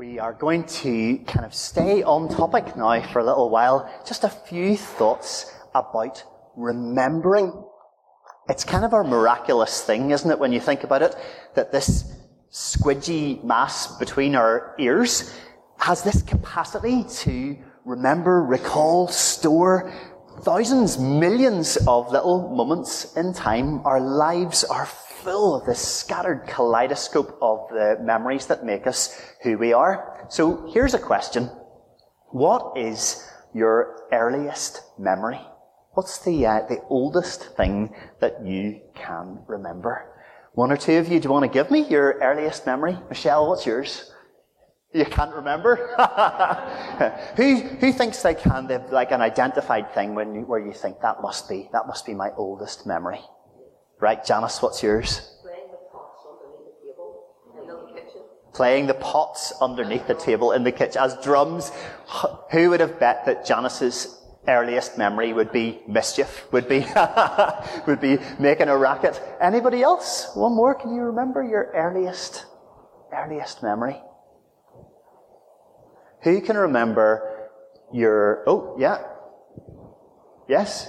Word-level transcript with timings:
We 0.00 0.18
are 0.18 0.32
going 0.32 0.64
to 0.64 1.18
kind 1.26 1.44
of 1.44 1.52
stay 1.52 2.02
on 2.02 2.30
topic 2.30 2.74
now 2.74 3.02
for 3.12 3.18
a 3.18 3.24
little 3.24 3.50
while. 3.50 3.86
Just 4.06 4.24
a 4.24 4.30
few 4.30 4.74
thoughts 4.74 5.54
about 5.74 6.24
remembering. 6.56 7.52
It's 8.48 8.64
kind 8.64 8.86
of 8.86 8.94
a 8.94 9.04
miraculous 9.04 9.82
thing, 9.82 10.10
isn't 10.10 10.30
it, 10.30 10.38
when 10.38 10.54
you 10.54 10.60
think 10.60 10.84
about 10.84 11.02
it, 11.02 11.14
that 11.54 11.70
this 11.70 12.16
squidgy 12.50 13.44
mass 13.44 13.98
between 13.98 14.36
our 14.36 14.74
ears 14.78 15.34
has 15.76 16.02
this 16.02 16.22
capacity 16.22 17.04
to 17.04 17.58
remember, 17.84 18.42
recall, 18.42 19.06
store 19.06 19.92
thousands, 20.40 20.98
millions 20.98 21.76
of 21.86 22.10
little 22.10 22.48
moments 22.54 23.16
in 23.16 23.32
time. 23.32 23.84
Our 23.86 24.00
lives 24.00 24.64
are 24.64 24.86
full 24.86 25.54
of 25.54 25.66
this 25.66 25.80
scattered 25.80 26.46
kaleidoscope 26.46 27.38
of 27.42 27.68
the 27.70 27.98
memories 28.00 28.46
that 28.46 28.64
make 28.64 28.86
us 28.86 29.20
who 29.42 29.58
we 29.58 29.72
are. 29.72 30.26
So 30.28 30.70
here's 30.72 30.94
a 30.94 30.98
question. 30.98 31.50
What 32.30 32.76
is 32.76 33.28
your 33.54 34.08
earliest 34.12 34.82
memory? 34.98 35.40
What's 35.92 36.18
the, 36.24 36.46
uh, 36.46 36.60
the 36.68 36.80
oldest 36.88 37.56
thing 37.56 37.94
that 38.20 38.46
you 38.46 38.80
can 38.94 39.40
remember? 39.46 40.06
One 40.54 40.72
or 40.72 40.76
two 40.76 40.98
of 40.98 41.08
you, 41.08 41.20
do 41.20 41.28
you 41.28 41.32
want 41.32 41.44
to 41.44 41.52
give 41.52 41.70
me 41.70 41.86
your 41.88 42.18
earliest 42.22 42.66
memory? 42.66 42.98
Michelle, 43.08 43.48
what's 43.48 43.66
yours? 43.66 44.12
You 44.92 45.04
can't 45.04 45.32
remember? 45.34 45.76
who, 47.36 47.60
who 47.60 47.92
thinks 47.92 48.22
they 48.22 48.34
can? 48.34 48.66
They've 48.66 48.90
like 48.90 49.12
an 49.12 49.20
identified 49.20 49.94
thing 49.94 50.16
when 50.16 50.34
you, 50.34 50.40
where 50.42 50.58
you 50.58 50.72
think 50.72 51.00
that 51.02 51.22
must 51.22 51.48
be, 51.48 51.68
that 51.72 51.86
must 51.86 52.06
be 52.06 52.14
my 52.14 52.30
oldest 52.36 52.86
memory. 52.86 53.20
Right, 54.00 54.24
Janice, 54.24 54.60
what's 54.60 54.82
yours? 54.82 55.36
Playing 55.44 55.68
the 55.70 55.78
pots 55.92 56.26
underneath 56.26 56.74
the 56.74 56.82
table 56.82 57.22
in 57.54 57.66
the 57.68 58.00
kitchen. 58.00 58.22
Playing 58.52 58.86
the 58.88 58.94
pots 58.94 59.52
underneath 59.60 60.06
the 60.08 60.14
table 60.14 60.52
in 60.52 60.64
the 60.64 60.72
kitchen 60.72 61.02
as 61.02 61.16
drums. 61.22 61.70
Who 62.50 62.70
would 62.70 62.80
have 62.80 62.98
bet 62.98 63.26
that 63.26 63.46
Janice's 63.46 64.20
earliest 64.48 64.98
memory 64.98 65.32
would 65.32 65.52
be 65.52 65.82
mischief, 65.86 66.50
would 66.50 66.68
be, 66.68 66.84
would 67.86 68.00
be 68.00 68.18
making 68.40 68.68
a 68.68 68.76
racket. 68.76 69.22
Anybody 69.40 69.82
else? 69.82 70.32
One 70.34 70.56
more. 70.56 70.74
Can 70.74 70.92
you 70.96 71.02
remember 71.02 71.44
your 71.44 71.70
earliest, 71.76 72.46
earliest 73.12 73.62
memory? 73.62 74.00
Who 76.22 76.40
can 76.40 76.56
remember 76.56 77.48
your, 77.92 78.44
oh, 78.46 78.76
yeah. 78.78 78.98
Yes? 80.48 80.88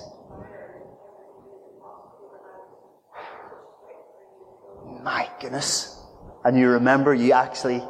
My 5.03 5.29
goodness. 5.39 5.97
And 6.43 6.57
you 6.57 6.69
remember 6.69 7.13
you 7.13 7.33
actually, 7.33 7.83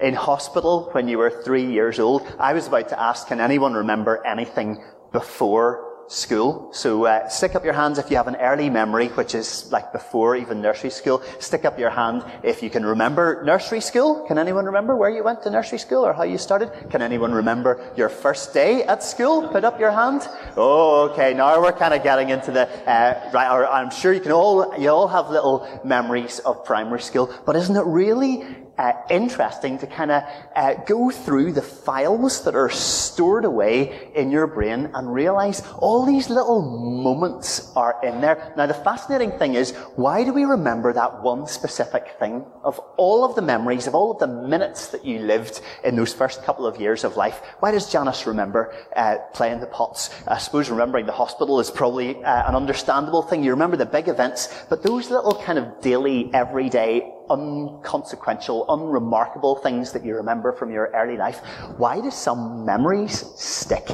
in 0.00 0.14
hospital 0.14 0.90
when 0.92 1.08
you 1.08 1.18
were 1.18 1.30
three 1.30 1.66
years 1.72 1.98
old, 1.98 2.22
I 2.38 2.52
was 2.52 2.68
about 2.68 2.90
to 2.90 3.00
ask, 3.00 3.26
can 3.26 3.40
anyone 3.40 3.74
remember 3.74 4.24
anything 4.24 4.82
before 5.12 5.87
school. 6.08 6.70
So 6.72 7.04
uh, 7.04 7.28
stick 7.28 7.54
up 7.54 7.64
your 7.64 7.74
hands 7.74 7.98
if 7.98 8.10
you 8.10 8.16
have 8.16 8.28
an 8.28 8.36
early 8.36 8.70
memory, 8.70 9.08
which 9.08 9.34
is 9.34 9.70
like 9.70 9.92
before 9.92 10.36
even 10.36 10.60
nursery 10.60 10.90
school. 10.90 11.22
Stick 11.38 11.64
up 11.64 11.78
your 11.78 11.90
hand 11.90 12.24
if 12.42 12.62
you 12.62 12.70
can 12.70 12.84
remember 12.84 13.42
nursery 13.44 13.80
school. 13.80 14.24
Can 14.26 14.38
anyone 14.38 14.64
remember 14.64 14.96
where 14.96 15.10
you 15.10 15.22
went 15.22 15.42
to 15.42 15.50
nursery 15.50 15.78
school 15.78 16.04
or 16.04 16.12
how 16.12 16.24
you 16.24 16.38
started? 16.38 16.72
Can 16.90 17.02
anyone 17.02 17.32
remember 17.32 17.92
your 17.96 18.08
first 18.08 18.54
day 18.54 18.82
at 18.84 19.02
school? 19.02 19.48
Put 19.48 19.64
up 19.64 19.78
your 19.78 19.90
hand. 19.90 20.22
Oh, 20.56 21.10
okay. 21.10 21.34
Now 21.34 21.60
we're 21.60 21.72
kind 21.72 21.94
of 21.94 22.02
getting 22.02 22.30
into 22.30 22.52
the 22.52 22.68
uh, 22.88 23.30
right. 23.32 23.48
I'm 23.48 23.90
sure 23.90 24.12
you 24.12 24.20
can 24.20 24.32
all 24.32 24.78
you 24.78 24.88
all 24.88 25.08
have 25.08 25.30
little 25.30 25.80
memories 25.84 26.38
of 26.40 26.64
primary 26.64 27.00
school, 27.00 27.32
but 27.44 27.54
isn't 27.56 27.76
it 27.76 27.84
really 27.84 28.44
uh, 28.78 28.92
interesting 29.10 29.78
to 29.78 29.86
kind 29.86 30.10
of 30.10 30.22
uh, 30.54 30.74
go 30.86 31.10
through 31.10 31.52
the 31.52 31.62
files 31.62 32.44
that 32.44 32.54
are 32.54 32.70
stored 32.70 33.44
away 33.44 34.10
in 34.14 34.30
your 34.30 34.46
brain 34.46 34.90
and 34.94 35.12
realize 35.12 35.62
all 35.78 36.06
these 36.06 36.30
little 36.30 36.62
moments 37.02 37.72
are 37.74 37.96
in 38.02 38.20
there. 38.20 38.52
Now, 38.56 38.66
the 38.66 38.74
fascinating 38.74 39.32
thing 39.32 39.54
is, 39.54 39.72
why 39.96 40.24
do 40.24 40.32
we 40.32 40.44
remember 40.44 40.92
that 40.92 41.22
one 41.22 41.46
specific 41.46 42.16
thing? 42.18 42.44
Of 42.62 42.78
all 42.96 43.24
of 43.24 43.34
the 43.34 43.42
memories, 43.42 43.86
of 43.86 43.94
all 43.94 44.12
of 44.12 44.18
the 44.18 44.28
minutes 44.28 44.88
that 44.88 45.04
you 45.04 45.18
lived 45.18 45.60
in 45.84 45.96
those 45.96 46.14
first 46.14 46.44
couple 46.44 46.66
of 46.66 46.80
years 46.80 47.04
of 47.04 47.16
life, 47.16 47.40
why 47.60 47.72
does 47.72 47.90
Janice 47.90 48.26
remember 48.26 48.72
uh, 48.94 49.16
playing 49.34 49.60
the 49.60 49.66
pots? 49.66 50.10
I 50.26 50.38
suppose 50.38 50.70
remembering 50.70 51.06
the 51.06 51.12
hospital 51.12 51.58
is 51.60 51.70
probably 51.70 52.22
uh, 52.22 52.48
an 52.48 52.54
understandable 52.54 53.22
thing. 53.22 53.42
You 53.42 53.50
remember 53.50 53.76
the 53.76 53.86
big 53.86 54.08
events, 54.08 54.54
but 54.68 54.82
those 54.82 55.10
little 55.10 55.34
kind 55.42 55.58
of 55.58 55.80
daily, 55.80 56.30
everyday 56.32 57.12
unconsequential, 57.30 58.64
unremarkable 58.68 59.56
things 59.56 59.92
that 59.92 60.04
you 60.04 60.14
remember 60.14 60.52
from 60.52 60.70
your 60.70 60.90
early 60.94 61.16
life, 61.16 61.40
why 61.76 62.00
do 62.00 62.10
some 62.10 62.64
memories 62.64 63.24
stick 63.36 63.88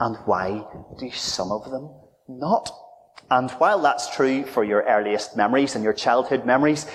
and 0.00 0.16
why 0.24 0.64
do 0.98 1.10
some 1.10 1.50
of 1.50 1.70
them 1.70 1.90
not? 2.28 2.70
And 3.30 3.50
while 3.52 3.80
that's 3.80 4.14
true 4.14 4.44
for 4.44 4.64
your 4.64 4.82
earliest 4.82 5.36
memories 5.36 5.74
and 5.74 5.84
your 5.84 5.92
childhood 5.92 6.44
memories, 6.44 6.86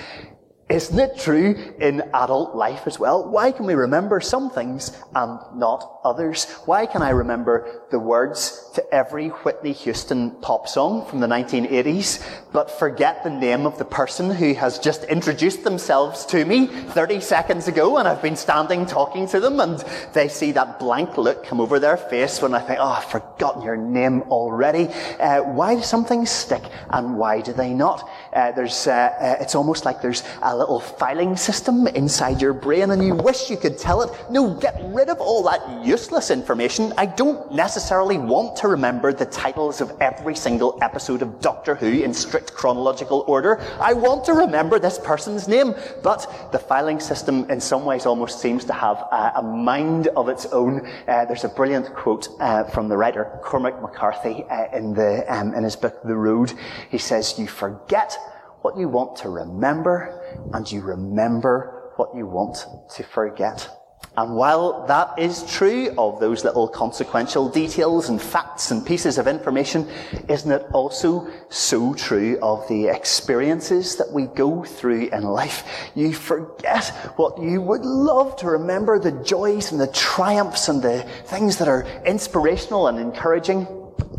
isn't 0.70 0.98
it 0.98 1.18
true 1.18 1.74
in 1.80 2.05
adult 2.16 2.56
life 2.56 2.88
as 2.88 2.98
well? 2.98 3.30
Why 3.30 3.52
can 3.52 3.66
we 3.66 3.74
remember 3.74 4.20
some 4.22 4.50
things 4.50 4.92
and 5.14 5.40
not 5.56 6.00
others? 6.04 6.46
Why 6.66 6.86
can 6.86 7.02
I 7.02 7.10
remember 7.10 7.84
the 7.92 8.00
words 8.00 8.72
to 8.76 8.94
every 8.94 9.30
Whitney 9.30 9.74
Houston 9.74 10.32
pop 10.42 10.68
song 10.68 11.06
from 11.06 11.20
the 11.20 11.28
1980s, 11.28 12.26
but 12.52 12.72
forget 12.72 13.24
the 13.24 13.30
name 13.30 13.66
of 13.66 13.78
the 13.78 13.86
person 13.86 14.30
who 14.30 14.54
has 14.54 14.80
just 14.80 15.04
introduced 15.06 15.64
themselves 15.64 16.26
to 16.28 16.46
me 16.46 16.68
30 16.68 17.22
seconds 17.22 17.68
ago 17.68 17.98
and 17.98 18.08
I've 18.08 18.22
been 18.22 18.36
standing 18.36 18.86
talking 18.86 19.28
to 19.30 19.40
them 19.40 19.60
and 19.60 19.84
they 20.14 20.28
see 20.28 20.52
that 20.54 20.80
blank 20.80 21.18
look 21.18 21.46
come 21.46 21.60
over 21.60 21.80
their 21.80 21.98
face 21.98 22.42
when 22.42 22.54
I 22.54 22.60
think, 22.60 22.80
oh, 22.80 22.88
I've 22.88 23.06
forgotten 23.06 23.62
your 23.62 23.78
name 23.78 24.22
already. 24.24 24.88
Uh, 25.20 25.42
why 25.42 25.76
do 25.76 25.82
some 25.82 26.06
things 26.06 26.30
stick 26.30 26.64
and 26.90 27.18
why 27.18 27.42
do 27.42 27.54
they 27.54 27.74
not? 27.74 28.10
Uh, 28.34 28.52
there's, 28.52 28.88
uh, 28.88 28.92
uh 28.92 29.38
it's 29.42 29.56
almost 29.56 29.86
like 29.86 30.02
there's 30.02 30.24
a 30.42 30.56
little 30.56 30.80
filing 30.80 31.36
system 31.36 31.88
inside 32.06 32.40
your 32.40 32.54
brain 32.54 32.92
and 32.92 33.04
you 33.04 33.16
wish 33.16 33.50
you 33.50 33.58
could 33.58 33.80
tell 33.80 34.04
it, 34.04 34.12
no, 34.30 34.54
get 34.54 34.80
rid 34.94 35.10
of 35.10 35.20
all 35.20 35.42
that 35.42 35.84
useless 35.84 36.30
information. 36.30 36.94
I 37.00 37.08
don't 37.08 37.52
necessarily 37.52 38.20
want 38.20 38.56
to 38.58 38.68
remember 38.68 39.12
the 39.12 39.26
titles 39.26 39.82
of 39.82 39.92
every 40.00 40.36
single 40.36 40.78
episode 40.84 41.24
of 41.24 41.42
Doctor 41.42 41.74
Who 41.74 41.88
in 41.88 42.14
strict 42.14 42.54
chronological 42.54 43.26
order. 43.28 43.60
I 43.80 43.94
want 43.94 44.24
to 44.26 44.34
remember 44.34 44.78
this 44.78 45.00
person's 45.00 45.48
name. 45.48 45.74
But 46.04 46.52
the 46.52 46.60
filing 46.60 47.00
system 47.00 47.50
in 47.50 47.60
some 47.60 47.86
ways 47.86 48.06
almost 48.06 48.40
seems 48.40 48.66
to 48.66 48.74
have 48.74 48.98
a, 48.98 49.34
a 49.38 49.42
mind 49.42 50.10
of 50.10 50.30
its 50.30 50.46
own. 50.60 50.86
Uh, 51.08 51.26
there's 51.26 51.44
a 51.44 51.50
brilliant 51.50 51.92
quote 51.96 52.28
uh, 52.40 52.66
from 52.66 52.88
the 52.88 52.96
writer 52.96 53.40
Cormac 53.42 53.82
McCarthy 53.82 54.44
uh, 54.44 54.78
in, 54.78 54.94
the, 54.94 55.26
um, 55.28 55.56
in 55.56 55.64
his 55.64 55.76
book 55.76 56.04
The 56.04 56.16
Road. 56.16 56.54
He 56.92 57.00
says, 57.00 57.40
you 57.40 57.48
forget 57.48 58.16
what 58.62 58.78
you 58.78 58.90
want 58.90 59.16
to 59.16 59.30
remember, 59.30 60.22
and 60.54 60.72
you 60.72 60.82
remember 60.82 61.75
what 61.98 62.16
you 62.16 62.26
want 62.26 62.66
to 62.96 63.04
forget. 63.04 63.70
And 64.18 64.36
while 64.36 64.86
that 64.88 65.20
is 65.20 65.44
true 65.52 65.94
of 65.98 66.22
those 66.22 66.46
little 66.46 66.70
consequential 66.70 67.50
details 67.50 68.08
and 68.08 68.22
facts 68.22 68.72
and 68.72 68.86
pieces 68.86 69.18
of 69.18 69.28
information, 69.28 69.90
isn't 70.30 70.52
it 70.52 70.66
also 70.72 71.28
so 71.50 71.94
true 71.94 72.40
of 72.42 72.66
the 72.70 72.88
experiences 72.88 73.98
that 73.98 74.10
we 74.10 74.28
go 74.28 74.64
through 74.64 75.08
in 75.08 75.24
life? 75.24 75.92
You 75.96 76.14
forget 76.14 76.88
what 77.18 77.42
you 77.42 77.62
would 77.62 77.84
love 77.84 78.38
to 78.38 78.48
remember, 78.48 79.00
the 79.00 79.12
joys 79.24 79.74
and 79.74 79.82
the 79.82 79.88
triumphs 79.88 80.70
and 80.70 80.82
the 80.82 81.02
things 81.26 81.58
that 81.58 81.68
are 81.68 81.86
inspirational 82.06 82.88
and 82.88 82.98
encouraging 82.98 83.68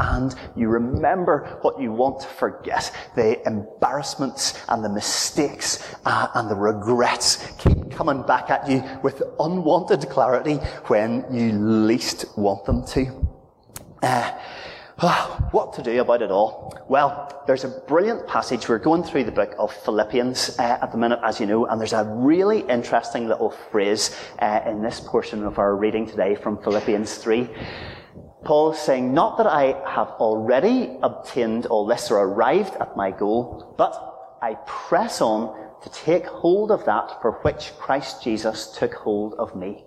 and 0.01 0.35
you 0.55 0.69
remember 0.69 1.59
what 1.63 1.81
you 1.81 1.93
want 1.93 2.21
to 2.21 2.27
forget. 2.27 2.93
The 3.15 3.47
embarrassments 3.47 4.63
and 4.69 4.85
the 4.85 4.89
mistakes 4.89 5.95
uh, 6.05 6.29
and 6.35 6.51
the 6.51 6.57
regrets 6.57 7.53
keep 7.59 7.91
coming 7.91 8.23
back 8.23 8.51
at 8.51 8.69
you 8.69 8.83
with 9.03 9.23
unwanted 9.41 10.09
clarity 10.09 10.57
when 10.87 11.25
you 11.31 11.53
least 11.53 12.37
want 12.37 12.65
them 12.65 12.85
to. 12.87 13.29
Uh, 14.03 14.33
what 15.51 15.75
to 15.75 15.83
do 15.83 16.01
about 16.01 16.23
it 16.23 16.31
all? 16.31 16.75
Well, 16.89 17.45
there's 17.47 17.65
a 17.65 17.69
brilliant 17.69 18.27
passage. 18.27 18.69
We're 18.69 18.79
going 18.79 19.03
through 19.03 19.25
the 19.25 19.33
book 19.33 19.55
of 19.59 19.71
Philippians 19.85 20.59
uh, 20.59 20.79
at 20.81 20.91
the 20.91 20.97
minute, 20.97 21.21
as 21.23 21.39
you 21.39 21.47
know, 21.47 21.67
and 21.67 21.79
there's 21.79 21.93
a 21.93 22.05
really 22.05 22.61
interesting 22.61 23.29
little 23.29 23.51
phrase 23.51 24.17
uh, 24.39 24.63
in 24.67 24.83
this 24.83 25.01
portion 25.01 25.45
of 25.45 25.59
our 25.59 25.77
reading 25.77 26.07
today 26.07 26.35
from 26.35 26.57
Philippians 26.63 27.17
3. 27.17 27.49
Paul 28.47 28.73
is 28.73 28.79
saying, 28.79 29.13
Not 29.13 29.39
that 29.39 29.49
I 29.49 29.75
have 29.91 30.11
already 30.21 30.97
obtained 31.03 31.67
all 31.67 31.85
this 31.85 32.13
or 32.13 32.19
arrived 32.19 32.75
at 32.79 32.97
my 32.97 33.11
goal, 33.11 33.75
but 33.77 34.39
I 34.41 34.55
press 34.67 35.21
on 35.21 35.53
to 35.83 35.91
take 35.91 36.27
hold 36.27 36.71
of 36.71 36.85
that 36.85 37.21
for 37.21 37.33
which 37.43 37.73
Christ 37.77 38.23
Jesus 38.23 38.69
took 38.69 38.95
hold 38.95 39.35
of 39.35 39.57
me. 39.57 39.85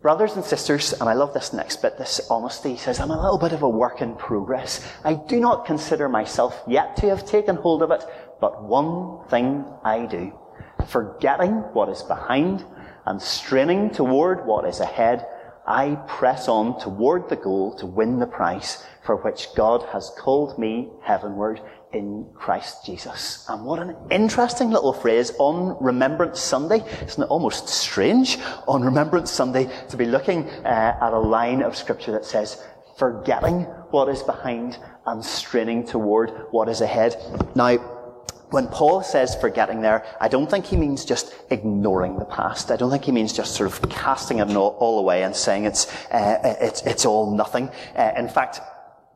Brothers 0.00 0.34
and 0.34 0.44
sisters, 0.44 0.92
and 0.92 1.08
I 1.08 1.12
love 1.12 1.32
this 1.34 1.52
next 1.52 1.82
bit, 1.82 1.96
this 1.96 2.20
honesty, 2.28 2.76
says, 2.76 2.98
I'm 2.98 3.12
a 3.12 3.22
little 3.22 3.38
bit 3.38 3.52
of 3.52 3.62
a 3.62 3.68
work 3.68 4.02
in 4.02 4.16
progress. 4.16 4.84
I 5.04 5.14
do 5.14 5.38
not 5.38 5.64
consider 5.64 6.08
myself 6.08 6.60
yet 6.66 6.96
to 6.96 7.08
have 7.10 7.24
taken 7.24 7.54
hold 7.54 7.84
of 7.84 7.92
it, 7.92 8.04
but 8.40 8.64
one 8.64 9.24
thing 9.28 9.64
I 9.84 10.06
do, 10.06 10.36
forgetting 10.88 11.52
what 11.74 11.90
is 11.90 12.02
behind 12.02 12.64
and 13.06 13.22
straining 13.22 13.90
toward 13.90 14.44
what 14.46 14.66
is 14.66 14.80
ahead, 14.80 15.24
I 15.66 15.96
press 16.06 16.48
on 16.48 16.80
toward 16.80 17.28
the 17.28 17.36
goal 17.36 17.74
to 17.76 17.86
win 17.86 18.18
the 18.18 18.26
prize 18.26 18.84
for 19.04 19.16
which 19.16 19.48
God 19.56 19.82
has 19.92 20.10
called 20.18 20.58
me 20.58 20.88
heavenward 21.02 21.60
in 21.92 22.26
Christ 22.34 22.84
Jesus. 22.86 23.44
And 23.48 23.64
what 23.64 23.78
an 23.80 23.96
interesting 24.10 24.70
little 24.70 24.92
phrase 24.92 25.32
on 25.38 25.76
Remembrance 25.80 26.40
Sunday. 26.40 26.84
Isn't 27.04 27.22
it 27.22 27.26
almost 27.26 27.68
strange 27.68 28.38
on 28.66 28.82
Remembrance 28.82 29.30
Sunday 29.30 29.70
to 29.88 29.96
be 29.96 30.06
looking 30.06 30.48
uh, 30.64 30.98
at 31.00 31.12
a 31.12 31.18
line 31.18 31.62
of 31.62 31.76
scripture 31.76 32.12
that 32.12 32.24
says, 32.24 32.62
forgetting 32.96 33.62
what 33.90 34.08
is 34.08 34.22
behind 34.22 34.78
and 35.06 35.24
straining 35.24 35.84
toward 35.86 36.30
what 36.50 36.68
is 36.68 36.80
ahead. 36.80 37.16
Now, 37.54 37.78
when 38.52 38.68
Paul 38.68 39.02
says 39.02 39.34
forgetting 39.34 39.80
there, 39.80 40.04
I 40.20 40.28
don't 40.28 40.50
think 40.50 40.66
he 40.66 40.76
means 40.76 41.04
just 41.04 41.34
ignoring 41.50 42.18
the 42.18 42.24
past. 42.24 42.70
I 42.70 42.76
don't 42.76 42.90
think 42.90 43.04
he 43.04 43.12
means 43.12 43.32
just 43.32 43.54
sort 43.54 43.70
of 43.70 43.90
casting 43.90 44.38
it 44.38 44.54
all, 44.54 44.98
away 44.98 45.22
and 45.22 45.34
saying 45.34 45.64
it's, 45.64 45.92
uh, 46.10 46.56
it's, 46.60 46.82
it's 46.82 47.06
all 47.06 47.34
nothing. 47.34 47.70
Uh, 47.96 48.12
in 48.16 48.28
fact, 48.28 48.60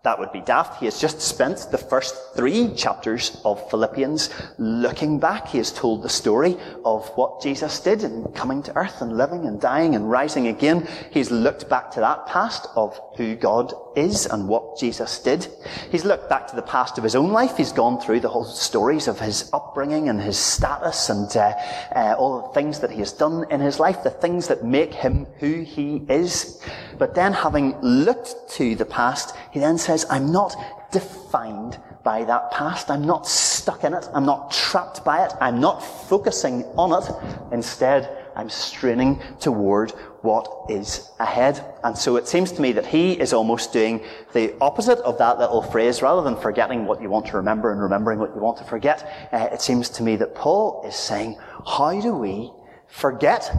that 0.06 0.20
would 0.20 0.30
be 0.30 0.40
daft. 0.40 0.78
He 0.78 0.84
has 0.84 1.00
just 1.00 1.20
spent 1.20 1.66
the 1.72 1.78
first 1.78 2.14
three 2.36 2.72
chapters 2.74 3.40
of 3.44 3.68
Philippians 3.70 4.30
looking 4.56 5.18
back. 5.18 5.48
He 5.48 5.58
has 5.58 5.72
told 5.72 6.04
the 6.04 6.08
story 6.08 6.56
of 6.84 7.08
what 7.16 7.42
Jesus 7.42 7.80
did 7.80 8.04
in 8.04 8.22
coming 8.26 8.62
to 8.62 8.76
earth 8.76 9.02
and 9.02 9.16
living 9.16 9.46
and 9.46 9.60
dying 9.60 9.96
and 9.96 10.08
rising 10.08 10.46
again. 10.46 10.86
He's 11.10 11.32
looked 11.32 11.68
back 11.68 11.90
to 11.90 12.00
that 12.00 12.24
past 12.28 12.68
of 12.76 13.00
who 13.16 13.34
God 13.34 13.74
is 13.96 14.26
and 14.26 14.46
what 14.46 14.78
Jesus 14.78 15.18
did. 15.18 15.48
He's 15.90 16.04
looked 16.04 16.28
back 16.28 16.46
to 16.48 16.56
the 16.56 16.62
past 16.62 16.98
of 16.98 17.02
his 17.02 17.16
own 17.16 17.32
life. 17.32 17.56
He's 17.56 17.72
gone 17.72 18.00
through 18.00 18.20
the 18.20 18.28
whole 18.28 18.44
stories 18.44 19.08
of 19.08 19.18
his 19.18 19.50
upbringing 19.52 20.08
and 20.08 20.20
his 20.20 20.38
status 20.38 21.08
and 21.08 21.36
uh, 21.36 21.52
uh, 21.96 22.14
all 22.16 22.46
the 22.46 22.54
things 22.54 22.78
that 22.78 22.92
he 22.92 23.00
has 23.00 23.12
done 23.12 23.44
in 23.50 23.60
his 23.60 23.80
life, 23.80 24.04
the 24.04 24.10
things 24.10 24.46
that 24.46 24.64
make 24.64 24.94
him 24.94 25.26
who 25.40 25.62
he 25.62 26.04
is. 26.08 26.62
But 26.98 27.14
then 27.14 27.32
having 27.32 27.78
looked 27.80 28.50
to 28.52 28.74
the 28.74 28.84
past, 28.84 29.34
he 29.52 29.60
then 29.60 29.78
says, 29.78 30.06
I'm 30.10 30.32
not 30.32 30.56
defined 30.92 31.78
by 32.04 32.24
that 32.24 32.52
past. 32.52 32.90
I'm 32.90 33.04
not 33.04 33.26
stuck 33.26 33.82
in 33.82 33.92
it. 33.92 34.08
I'm 34.14 34.24
not 34.24 34.52
trapped 34.52 35.04
by 35.04 35.24
it. 35.24 35.32
I'm 35.40 35.60
not 35.60 35.80
focusing 35.80 36.62
on 36.78 37.02
it. 37.02 37.10
Instead, 37.52 38.26
I'm 38.36 38.48
straining 38.48 39.20
toward 39.40 39.90
what 40.22 40.46
is 40.68 41.10
ahead. 41.18 41.64
And 41.82 41.98
so 41.98 42.16
it 42.16 42.28
seems 42.28 42.52
to 42.52 42.62
me 42.62 42.72
that 42.72 42.86
he 42.86 43.12
is 43.18 43.32
almost 43.32 43.72
doing 43.72 44.04
the 44.34 44.54
opposite 44.60 44.98
of 45.00 45.18
that 45.18 45.38
little 45.38 45.62
phrase. 45.62 46.00
Rather 46.00 46.22
than 46.22 46.40
forgetting 46.40 46.86
what 46.86 47.02
you 47.02 47.10
want 47.10 47.26
to 47.26 47.36
remember 47.38 47.72
and 47.72 47.80
remembering 47.80 48.20
what 48.20 48.34
you 48.34 48.40
want 48.40 48.58
to 48.58 48.64
forget, 48.64 49.28
uh, 49.32 49.48
it 49.52 49.60
seems 49.60 49.88
to 49.90 50.02
me 50.02 50.14
that 50.16 50.34
Paul 50.34 50.84
is 50.86 50.94
saying, 50.94 51.36
how 51.66 52.00
do 52.00 52.14
we 52.14 52.52
forget 52.86 53.50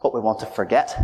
what 0.00 0.14
we 0.14 0.20
want 0.20 0.38
to 0.40 0.46
forget 0.46 0.96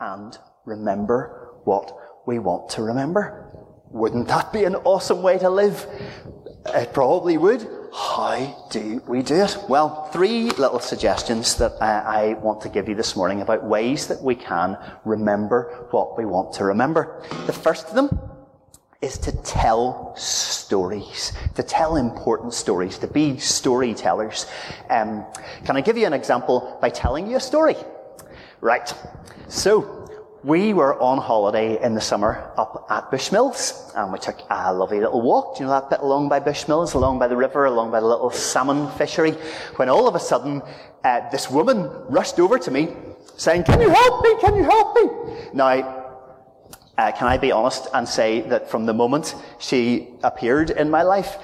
and 0.00 0.38
remember 0.64 1.52
what 1.64 1.96
we 2.26 2.38
want 2.38 2.70
to 2.70 2.82
remember. 2.82 3.50
Wouldn't 3.90 4.28
that 4.28 4.52
be 4.52 4.64
an 4.64 4.74
awesome 4.76 5.22
way 5.22 5.38
to 5.38 5.50
live? 5.50 5.86
It 6.66 6.92
probably 6.92 7.36
would. 7.36 7.66
How 7.94 8.66
do 8.70 9.00
we 9.06 9.22
do 9.22 9.36
it? 9.36 9.56
Well, 9.68 10.06
three 10.06 10.50
little 10.50 10.80
suggestions 10.80 11.56
that 11.56 11.80
I, 11.80 12.32
I 12.32 12.32
want 12.34 12.62
to 12.62 12.68
give 12.68 12.88
you 12.88 12.96
this 12.96 13.14
morning 13.14 13.40
about 13.40 13.62
ways 13.62 14.08
that 14.08 14.20
we 14.20 14.34
can 14.34 14.76
remember 15.04 15.86
what 15.92 16.18
we 16.18 16.24
want 16.24 16.54
to 16.54 16.64
remember. 16.64 17.22
The 17.46 17.52
first 17.52 17.88
of 17.88 17.94
them 17.94 18.18
is 19.00 19.18
to 19.18 19.32
tell 19.42 20.12
stories, 20.16 21.32
to 21.54 21.62
tell 21.62 21.96
important 21.96 22.54
stories, 22.54 22.98
to 22.98 23.06
be 23.06 23.38
storytellers. 23.38 24.46
Um, 24.90 25.24
can 25.64 25.76
I 25.76 25.80
give 25.82 25.96
you 25.96 26.06
an 26.06 26.14
example 26.14 26.78
by 26.80 26.88
telling 26.88 27.30
you 27.30 27.36
a 27.36 27.40
story? 27.40 27.76
Right. 28.60 28.92
So, 29.48 29.93
we 30.44 30.74
were 30.74 31.00
on 31.00 31.16
holiday 31.16 31.82
in 31.82 31.94
the 31.94 32.00
summer 32.02 32.52
up 32.58 32.86
at 32.90 33.10
Bushmills, 33.10 33.90
and 33.96 34.12
we 34.12 34.18
took 34.18 34.36
a 34.50 34.74
lovely 34.74 35.00
little 35.00 35.22
walk. 35.22 35.56
Do 35.56 35.62
you 35.62 35.66
know 35.66 35.80
that 35.80 35.88
bit 35.88 36.00
along 36.00 36.28
by 36.28 36.38
Bushmills, 36.38 36.92
along 36.92 37.18
by 37.18 37.28
the 37.28 37.36
river, 37.36 37.64
along 37.64 37.90
by 37.90 38.00
the 38.00 38.06
little 38.06 38.30
salmon 38.30 38.90
fishery? 38.98 39.32
When 39.76 39.88
all 39.88 40.06
of 40.06 40.14
a 40.14 40.20
sudden, 40.20 40.60
uh, 41.02 41.30
this 41.30 41.50
woman 41.50 41.90
rushed 42.10 42.38
over 42.38 42.58
to 42.58 42.70
me, 42.70 42.94
saying, 43.38 43.64
"Can 43.64 43.80
you 43.80 43.88
help 43.88 44.22
me? 44.22 44.34
Can 44.38 44.54
you 44.54 44.64
help 44.64 44.94
me?" 44.94 45.10
Now, 45.54 46.04
uh, 46.98 47.10
can 47.12 47.26
I 47.26 47.38
be 47.38 47.50
honest 47.50 47.88
and 47.94 48.06
say 48.06 48.42
that 48.42 48.68
from 48.68 48.84
the 48.84 48.92
moment 48.92 49.34
she 49.58 50.10
appeared 50.22 50.68
in 50.68 50.90
my 50.90 51.02
life, 51.02 51.38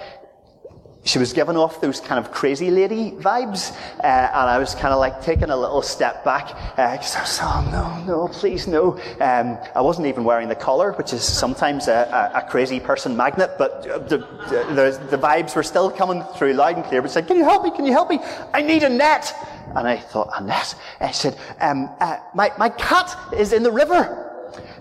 she 1.05 1.19
was 1.19 1.33
giving 1.33 1.57
off 1.57 1.81
those 1.81 1.99
kind 1.99 2.25
of 2.25 2.31
crazy 2.31 2.71
lady 2.71 3.13
vibes, 3.13 3.73
uh, 4.01 4.07
and 4.07 4.51
I 4.51 4.59
was 4.59 4.75
kind 4.75 4.93
of 4.93 4.99
like 4.99 5.23
taking 5.23 5.51
a 5.51 5.57
little 5.57 5.81
step 5.81 6.25
back 6.25 6.49
because 6.77 7.15
uh, 7.15 7.19
I 7.19 7.23
was, 7.23 7.39
oh 7.43 7.69
no, 7.73 8.05
no, 8.05 8.29
please 8.29 8.67
no. 8.67 8.99
Um, 9.21 9.59
I 9.75 9.81
wasn't 9.81 10.09
even 10.09 10.25
wearing 10.25 10.49
the 10.49 10.55
collar, 10.55 10.93
which 10.93 11.13
is 11.13 11.25
sometimes 11.25 11.89
a, 11.89 12.33
a, 12.35 12.39
a 12.39 12.51
crazy 12.51 12.81
person 12.81 13.17
magnet, 13.17 13.53
but 13.57 13.83
the, 14.09 14.19
the, 14.19 15.07
the, 15.11 15.19
vibes 15.19 15.57
were 15.57 15.63
still 15.63 15.91
coming 15.91 16.23
through 16.37 16.53
loud 16.53 16.77
and 16.77 16.85
clear. 16.85 17.01
But 17.01 17.11
said, 17.11 17.27
"Can 17.27 17.37
you 17.37 17.45
help 17.45 17.65
me? 17.65 17.71
Can 17.71 17.87
you 17.87 17.93
help 17.93 18.11
me? 18.11 18.21
I 18.53 18.61
need 18.61 18.83
a 18.83 18.89
net." 18.89 19.35
And 19.75 19.87
I 19.87 19.99
thought, 19.99 20.31
a 20.37 20.43
net? 20.43 20.75
I 21.01 21.13
said, 21.13 21.39
um, 21.61 21.89
uh, 22.01 22.19
my, 22.35 22.51
my 22.59 22.71
cat 22.71 23.17
is 23.33 23.53
in 23.53 23.63
the 23.63 23.71
river. 23.71 24.20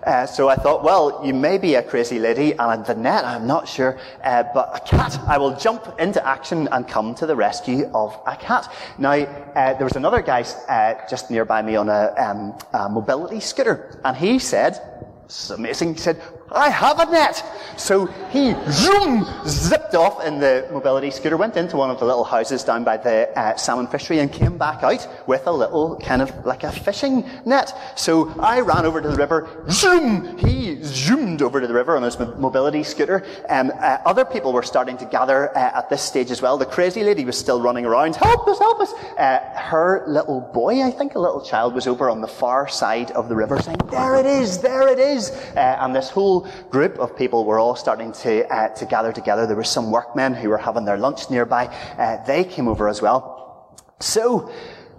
Uh, 0.03 0.25
so 0.25 0.49
I 0.49 0.55
thought, 0.55 0.83
well, 0.83 1.21
you 1.25 1.33
may 1.33 1.57
be 1.57 1.75
a 1.75 1.83
crazy 1.83 2.19
lady, 2.19 2.53
and 2.53 2.85
the 2.85 2.95
net, 2.95 3.25
I'm 3.25 3.47
not 3.47 3.67
sure, 3.67 3.99
uh, 4.23 4.43
but 4.53 4.71
a 4.75 4.79
cat, 4.87 5.19
I 5.27 5.37
will 5.37 5.55
jump 5.55 5.99
into 5.99 6.25
action 6.25 6.67
and 6.71 6.87
come 6.87 7.15
to 7.15 7.25
the 7.25 7.35
rescue 7.35 7.89
of 7.93 8.17
a 8.25 8.35
cat. 8.35 8.71
Now, 8.97 9.11
uh, 9.11 9.73
there 9.73 9.85
was 9.85 9.95
another 9.95 10.21
guy 10.21 10.41
uh, 10.67 11.07
just 11.09 11.29
nearby 11.31 11.61
me 11.61 11.75
on 11.75 11.89
a, 11.89 12.13
um, 12.17 12.57
a 12.73 12.89
mobility 12.89 13.39
scooter, 13.39 13.99
and 14.03 14.15
he 14.15 14.39
said, 14.39 14.79
it's 15.25 15.51
amazing. 15.51 15.93
He 15.93 15.99
said, 15.99 16.21
I 16.51 16.69
have 16.69 16.99
a 16.99 17.05
net. 17.05 17.43
So 17.77 18.07
he 18.29 18.55
zoom, 18.69 19.25
zipped 19.47 19.95
off 19.95 20.19
and 20.23 20.41
the 20.41 20.67
mobility 20.71 21.11
scooter, 21.11 21.37
went 21.37 21.55
into 21.55 21.77
one 21.77 21.89
of 21.89 21.99
the 21.99 22.05
little 22.05 22.23
houses 22.23 22.63
down 22.63 22.83
by 22.83 22.97
the 22.97 23.29
uh, 23.39 23.55
salmon 23.55 23.87
fishery 23.87 24.19
and 24.19 24.31
came 24.31 24.57
back 24.57 24.83
out 24.83 25.07
with 25.27 25.47
a 25.47 25.51
little 25.51 25.97
kind 25.97 26.21
of 26.21 26.45
like 26.45 26.63
a 26.63 26.71
fishing 26.71 27.25
net. 27.45 27.73
So 27.95 28.29
I 28.39 28.59
ran 28.59 28.85
over 28.85 29.01
to 29.01 29.07
the 29.07 29.15
river, 29.15 29.63
zoom, 29.69 30.37
he 30.37 30.81
zoomed 30.83 31.41
over 31.41 31.61
to 31.61 31.67
the 31.67 31.73
river 31.73 31.95
on 31.95 32.03
his 32.03 32.19
mobility 32.19 32.83
scooter. 32.83 33.25
Um, 33.47 33.71
uh, 33.75 33.97
other 34.05 34.25
people 34.25 34.51
were 34.51 34.63
starting 34.63 34.97
to 34.97 35.05
gather 35.05 35.55
uh, 35.57 35.77
at 35.77 35.89
this 35.89 36.01
stage 36.01 36.31
as 36.31 36.41
well. 36.41 36.57
The 36.57 36.65
crazy 36.65 37.03
lady 37.03 37.23
was 37.25 37.37
still 37.37 37.61
running 37.61 37.85
around, 37.85 38.15
help 38.15 38.47
us, 38.47 38.59
help 38.59 38.81
us. 38.81 38.93
Uh, 39.17 39.39
her 39.55 40.03
little 40.07 40.41
boy, 40.41 40.81
I 40.81 40.91
think 40.91 41.15
a 41.15 41.19
little 41.19 41.41
child, 41.41 41.73
was 41.73 41.87
over 41.87 42.09
on 42.09 42.21
the 42.21 42.27
far 42.27 42.67
side 42.67 43.11
of 43.11 43.29
the 43.29 43.35
river 43.35 43.61
saying, 43.61 43.79
there 43.89 44.15
it 44.15 44.25
is, 44.25 44.59
there 44.59 44.87
it 44.87 44.99
is. 44.99 45.31
Uh, 45.55 45.77
and 45.79 45.95
this 45.95 46.09
whole 46.09 46.38
group 46.69 46.97
of 46.99 47.15
people 47.15 47.45
were 47.45 47.59
all 47.59 47.75
starting 47.75 48.11
to, 48.23 48.47
uh, 48.53 48.69
to 48.75 48.85
gather 48.85 49.11
together. 49.11 49.45
There 49.45 49.55
were 49.55 49.63
some 49.63 49.91
workmen 49.91 50.33
who 50.33 50.49
were 50.49 50.57
having 50.57 50.85
their 50.85 50.97
lunch 50.97 51.29
nearby. 51.29 51.65
Uh, 51.97 52.23
they 52.25 52.43
came 52.43 52.67
over 52.67 52.87
as 52.87 53.01
well. 53.01 53.77
So, 53.99 54.51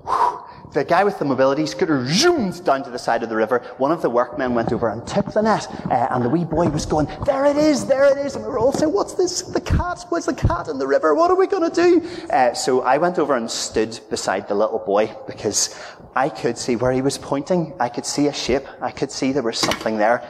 whew, 0.04 0.40
the 0.72 0.84
guy 0.84 1.04
with 1.04 1.18
the 1.18 1.24
mobility 1.24 1.66
scooter 1.66 2.06
zoomed 2.06 2.64
down 2.64 2.84
to 2.84 2.90
the 2.90 2.98
side 2.98 3.22
of 3.22 3.28
the 3.28 3.36
river. 3.36 3.58
One 3.78 3.90
of 3.90 4.02
the 4.02 4.10
workmen 4.10 4.54
went 4.54 4.72
over 4.72 4.88
and 4.88 5.04
took 5.06 5.32
the 5.32 5.42
net, 5.42 5.66
uh, 5.90 6.06
and 6.10 6.24
the 6.24 6.28
wee 6.28 6.44
boy 6.44 6.68
was 6.68 6.86
going, 6.86 7.08
"There 7.24 7.44
it 7.46 7.56
is, 7.56 7.86
there 7.86 8.04
it 8.04 8.24
is!" 8.24 8.36
And 8.36 8.44
we 8.44 8.50
were 8.50 8.58
all 8.58 8.72
saying, 8.72 8.92
"What's 8.92 9.14
this? 9.14 9.42
The 9.42 9.60
cat? 9.60 10.04
Where's 10.08 10.26
the 10.26 10.34
cat 10.34 10.68
in 10.68 10.78
the 10.78 10.86
river? 10.86 11.14
What 11.14 11.30
are 11.30 11.36
we 11.36 11.46
going 11.46 11.68
to 11.68 11.82
do?" 11.82 12.08
Uh, 12.30 12.54
so 12.54 12.82
I 12.82 12.98
went 12.98 13.18
over 13.18 13.34
and 13.34 13.50
stood 13.50 13.98
beside 14.10 14.48
the 14.48 14.54
little 14.54 14.78
boy 14.78 15.14
because 15.26 15.74
I 16.14 16.28
could 16.28 16.56
see 16.56 16.76
where 16.76 16.92
he 16.92 17.02
was 17.02 17.18
pointing. 17.18 17.74
I 17.80 17.88
could 17.88 18.06
see 18.06 18.28
a 18.28 18.32
shape. 18.32 18.66
I 18.80 18.90
could 18.90 19.10
see 19.10 19.32
there 19.32 19.42
was 19.42 19.58
something 19.58 19.98
there 19.98 20.22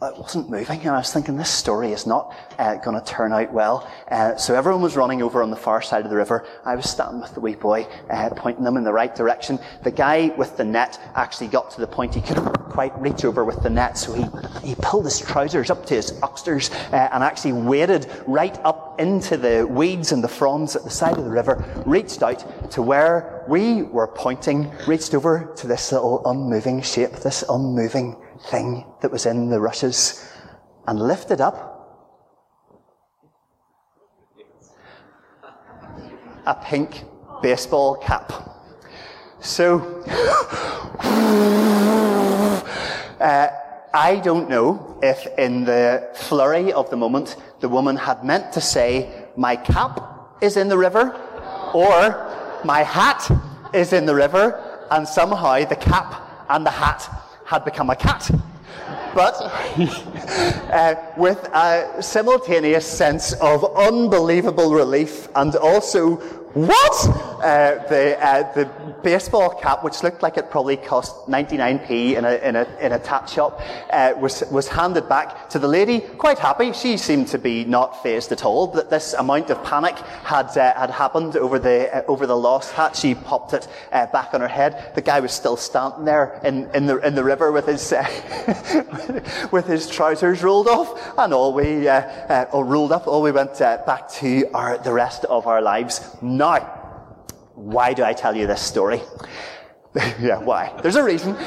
it 0.00 0.16
wasn't 0.16 0.48
moving, 0.48 0.80
and 0.80 0.90
I 0.90 0.98
was 0.98 1.12
thinking 1.12 1.36
this 1.36 1.50
story 1.50 1.90
is 1.90 2.06
not 2.06 2.32
uh, 2.58 2.76
going 2.76 3.00
to 3.00 3.04
turn 3.04 3.32
out 3.32 3.52
well. 3.52 3.90
Uh, 4.08 4.36
so 4.36 4.54
everyone 4.54 4.80
was 4.80 4.96
running 4.96 5.22
over 5.22 5.42
on 5.42 5.50
the 5.50 5.56
far 5.56 5.82
side 5.82 6.04
of 6.04 6.10
the 6.10 6.16
river. 6.16 6.46
I 6.64 6.76
was 6.76 6.88
standing 6.88 7.20
with 7.20 7.34
the 7.34 7.40
wee 7.40 7.56
boy, 7.56 7.82
uh, 8.08 8.30
pointing 8.36 8.62
them 8.62 8.76
in 8.76 8.84
the 8.84 8.92
right 8.92 9.12
direction. 9.12 9.58
The 9.82 9.90
guy 9.90 10.28
with 10.36 10.56
the 10.56 10.64
net 10.64 11.00
actually 11.16 11.48
got 11.48 11.72
to 11.72 11.80
the 11.80 11.86
point 11.86 12.14
he 12.14 12.20
couldn't 12.20 12.46
quite 12.70 12.96
reach 13.00 13.24
over 13.24 13.44
with 13.44 13.60
the 13.64 13.70
net, 13.70 13.98
so 13.98 14.12
he, 14.12 14.24
he 14.64 14.76
pulled 14.76 15.04
his 15.04 15.18
trousers 15.18 15.68
up 15.68 15.84
to 15.86 15.94
his 15.94 16.12
oxters 16.22 16.70
uh, 16.92 17.08
and 17.12 17.24
actually 17.24 17.54
waded 17.54 18.08
right 18.28 18.56
up 18.64 19.00
into 19.00 19.36
the 19.36 19.66
weeds 19.68 20.12
and 20.12 20.22
the 20.22 20.28
fronds 20.28 20.76
at 20.76 20.84
the 20.84 20.90
side 20.90 21.18
of 21.18 21.24
the 21.24 21.30
river, 21.30 21.64
reached 21.86 22.22
out 22.22 22.70
to 22.70 22.82
where 22.82 23.44
we 23.48 23.82
were 23.82 24.06
pointing, 24.06 24.70
reached 24.86 25.12
over 25.12 25.52
to 25.56 25.66
this 25.66 25.90
little 25.90 26.24
unmoving 26.26 26.82
shape, 26.82 27.12
this 27.16 27.42
unmoving 27.48 28.16
thing 28.50 28.84
that 29.00 29.10
was 29.10 29.26
in 29.26 29.48
the 29.50 29.60
rushes 29.60 30.24
and 30.86 31.00
lifted 31.00 31.40
up 31.40 31.68
a 36.46 36.54
pink 36.54 37.04
baseball 37.42 37.96
cap. 37.96 38.32
So, 39.40 39.78
uh, 43.20 43.48
I 43.92 44.16
don't 44.24 44.48
know 44.48 44.98
if 45.02 45.26
in 45.38 45.64
the 45.64 46.08
flurry 46.14 46.72
of 46.72 46.88
the 46.90 46.96
moment 46.96 47.36
the 47.60 47.68
woman 47.68 47.96
had 47.96 48.24
meant 48.24 48.52
to 48.54 48.60
say, 48.60 49.26
my 49.36 49.56
cap 49.56 50.00
is 50.40 50.56
in 50.56 50.68
the 50.68 50.78
river, 50.78 51.12
or 51.74 52.60
my 52.64 52.82
hat 52.82 53.30
is 53.74 53.92
in 53.92 54.06
the 54.06 54.14
river, 54.14 54.86
and 54.90 55.06
somehow 55.06 55.64
the 55.64 55.76
cap 55.76 56.46
and 56.48 56.64
the 56.64 56.70
hat 56.70 57.27
had 57.48 57.64
become 57.64 57.88
a 57.88 57.96
cat. 57.96 58.30
But 59.14 59.34
uh, 60.70 60.94
with 61.16 61.38
a 61.54 62.02
simultaneous 62.02 62.86
sense 62.86 63.32
of 63.40 63.64
unbelievable 63.74 64.74
relief 64.74 65.28
and 65.34 65.56
also 65.56 66.16
what? 66.52 67.27
Uh, 67.40 67.86
the, 67.88 68.18
uh, 68.24 68.52
the 68.54 68.64
baseball 69.02 69.50
cap, 69.60 69.84
which 69.84 70.02
looked 70.02 70.22
like 70.22 70.36
it 70.36 70.50
probably 70.50 70.76
cost 70.76 71.14
99p 71.28 72.16
in 72.16 72.24
a, 72.24 72.34
in 72.36 72.56
a, 72.56 72.66
in 72.80 72.92
a 72.92 72.98
tat 72.98 73.28
shop, 73.28 73.60
uh, 73.90 74.12
was, 74.16 74.42
was 74.50 74.66
handed 74.66 75.08
back 75.08 75.48
to 75.48 75.58
the 75.58 75.68
lady, 75.68 76.00
quite 76.00 76.38
happy. 76.38 76.72
She 76.72 76.96
seemed 76.96 77.28
to 77.28 77.38
be 77.38 77.64
not 77.64 78.02
phased 78.02 78.32
at 78.32 78.44
all 78.44 78.66
that 78.68 78.90
this 78.90 79.14
amount 79.14 79.50
of 79.50 79.62
panic 79.62 79.96
had, 79.98 80.48
uh, 80.58 80.74
had 80.74 80.90
happened 80.90 81.36
over 81.36 81.60
the, 81.60 81.96
uh, 81.96 82.02
over 82.08 82.26
the 82.26 82.36
lost 82.36 82.72
hat. 82.72 82.96
She 82.96 83.14
popped 83.14 83.52
it 83.52 83.68
uh, 83.92 84.06
back 84.06 84.34
on 84.34 84.40
her 84.40 84.48
head. 84.48 84.92
The 84.96 85.02
guy 85.02 85.20
was 85.20 85.32
still 85.32 85.56
standing 85.56 86.04
there 86.04 86.40
in, 86.42 86.68
in, 86.74 86.86
the, 86.86 86.98
in 86.98 87.14
the 87.14 87.24
river 87.24 87.52
with 87.52 87.66
his, 87.66 87.92
with 89.52 89.66
his 89.66 89.88
trousers 89.88 90.42
rolled 90.42 90.66
off, 90.66 91.16
and 91.16 91.32
all 91.32 91.52
we, 91.52 91.88
or 91.88 92.64
rolled 92.64 92.90
up, 92.90 93.06
all 93.06 93.22
we 93.22 93.30
went 93.30 93.58
back 93.58 94.08
to 94.08 94.44
our, 94.54 94.78
the 94.78 94.92
rest 94.92 95.24
of 95.26 95.46
our 95.46 95.62
lives. 95.62 96.16
Now, 96.20 96.77
why 97.58 97.92
do 97.92 98.04
I 98.04 98.12
tell 98.12 98.36
you 98.36 98.46
this 98.46 98.62
story? 98.62 99.00
yeah, 100.20 100.38
why? 100.38 100.72
There's 100.82 100.96
a 100.96 101.02
reason. 101.02 101.34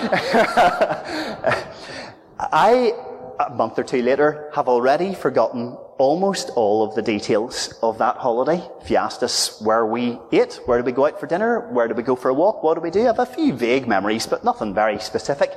I, 2.40 2.94
a 3.40 3.50
month 3.52 3.80
or 3.80 3.84
two 3.84 4.02
later, 4.02 4.52
have 4.54 4.68
already 4.68 5.14
forgotten 5.14 5.78
almost 5.98 6.50
all 6.56 6.84
of 6.84 6.96
the 6.96 7.02
details 7.02 7.74
of 7.82 7.98
that 8.00 8.18
holiday. 8.18 8.62
If 8.82 8.90
you 8.92 8.98
asked 8.98 9.24
us 9.24 9.62
where 9.62 9.86
we 9.86 10.20
ate, 10.32 10.60
where 10.66 10.78
did 10.78 10.86
we 10.86 10.92
go 10.92 11.06
out 11.06 11.20
for 11.20 11.28
dinner, 11.28 11.70
where 11.72 11.88
did 11.88 11.96
we 11.96 12.04
go 12.04 12.16
for 12.16 12.30
a 12.30 12.34
walk, 12.34 12.62
what 12.62 12.74
did 12.74 12.84
we 12.84 12.92
do, 12.92 13.02
I 13.02 13.06
have 13.06 13.20
a 13.20 13.26
few 13.26 13.54
vague 13.54 13.88
memories, 13.88 14.28
but 14.28 14.44
nothing 14.44 14.74
very 14.74 15.00
specific. 15.00 15.54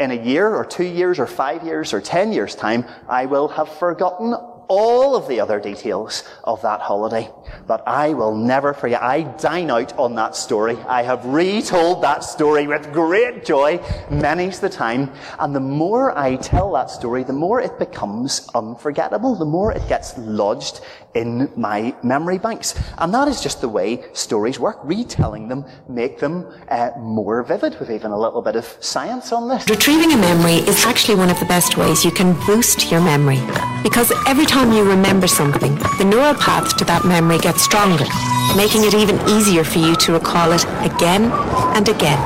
In 0.00 0.10
a 0.10 0.14
year 0.14 0.48
or 0.48 0.64
two 0.64 0.84
years 0.84 1.18
or 1.18 1.26
five 1.26 1.64
years 1.64 1.92
or 1.92 2.00
ten 2.00 2.32
years 2.32 2.54
time, 2.54 2.84
I 3.08 3.26
will 3.26 3.48
have 3.48 3.68
forgotten 3.68 4.34
all 4.68 5.16
of 5.16 5.28
the 5.28 5.40
other 5.40 5.60
details 5.60 6.24
of 6.44 6.60
that 6.62 6.80
holiday. 6.80 7.30
But 7.66 7.86
I 7.86 8.14
will 8.14 8.34
never 8.34 8.74
forget. 8.74 9.02
I 9.02 9.22
dine 9.22 9.70
out 9.70 9.96
on 9.98 10.14
that 10.16 10.36
story. 10.36 10.76
I 10.88 11.02
have 11.02 11.24
retold 11.24 12.02
that 12.02 12.24
story 12.24 12.66
with 12.66 12.92
great 12.92 13.44
joy 13.44 13.80
many's 14.10 14.60
the 14.60 14.68
time. 14.68 15.10
And 15.38 15.54
the 15.54 15.60
more 15.60 16.16
I 16.18 16.36
tell 16.36 16.72
that 16.72 16.90
story, 16.90 17.24
the 17.24 17.32
more 17.32 17.60
it 17.60 17.78
becomes 17.78 18.48
unforgettable, 18.54 19.34
the 19.34 19.44
more 19.44 19.72
it 19.72 19.86
gets 19.88 20.16
lodged 20.18 20.80
in 21.14 21.50
my 21.56 21.94
memory 22.02 22.38
banks. 22.38 22.74
And 22.98 23.14
that 23.14 23.28
is 23.28 23.40
just 23.40 23.60
the 23.60 23.68
way 23.68 24.04
stories 24.12 24.58
work. 24.58 24.78
Retelling 24.82 25.48
them 25.48 25.64
make 25.88 26.18
them 26.18 26.52
uh, 26.68 26.90
more 26.98 27.42
vivid 27.42 27.78
with 27.78 27.90
even 27.90 28.10
a 28.10 28.18
little 28.18 28.42
bit 28.42 28.56
of 28.56 28.66
science 28.80 29.32
on 29.32 29.48
this. 29.48 29.68
Retrieving 29.68 30.12
a 30.12 30.16
memory 30.16 30.56
is 30.68 30.84
actually 30.84 31.14
one 31.14 31.30
of 31.30 31.38
the 31.38 31.46
best 31.46 31.76
ways 31.76 32.04
you 32.04 32.10
can 32.10 32.34
boost 32.46 32.90
your 32.90 33.00
memory. 33.00 33.40
Because 33.82 34.12
every 34.26 34.46
time 34.46 34.53
you 34.62 34.84
remember 34.84 35.26
something, 35.26 35.74
the 35.98 36.04
neural 36.04 36.34
path 36.34 36.76
to 36.76 36.84
that 36.84 37.04
memory 37.04 37.38
gets 37.38 37.62
stronger, 37.62 38.04
making 38.56 38.84
it 38.84 38.94
even 38.94 39.18
easier 39.28 39.64
for 39.64 39.80
you 39.80 39.96
to 39.96 40.12
recall 40.12 40.52
it 40.52 40.64
again 40.84 41.32
and 41.74 41.88
again. 41.88 42.20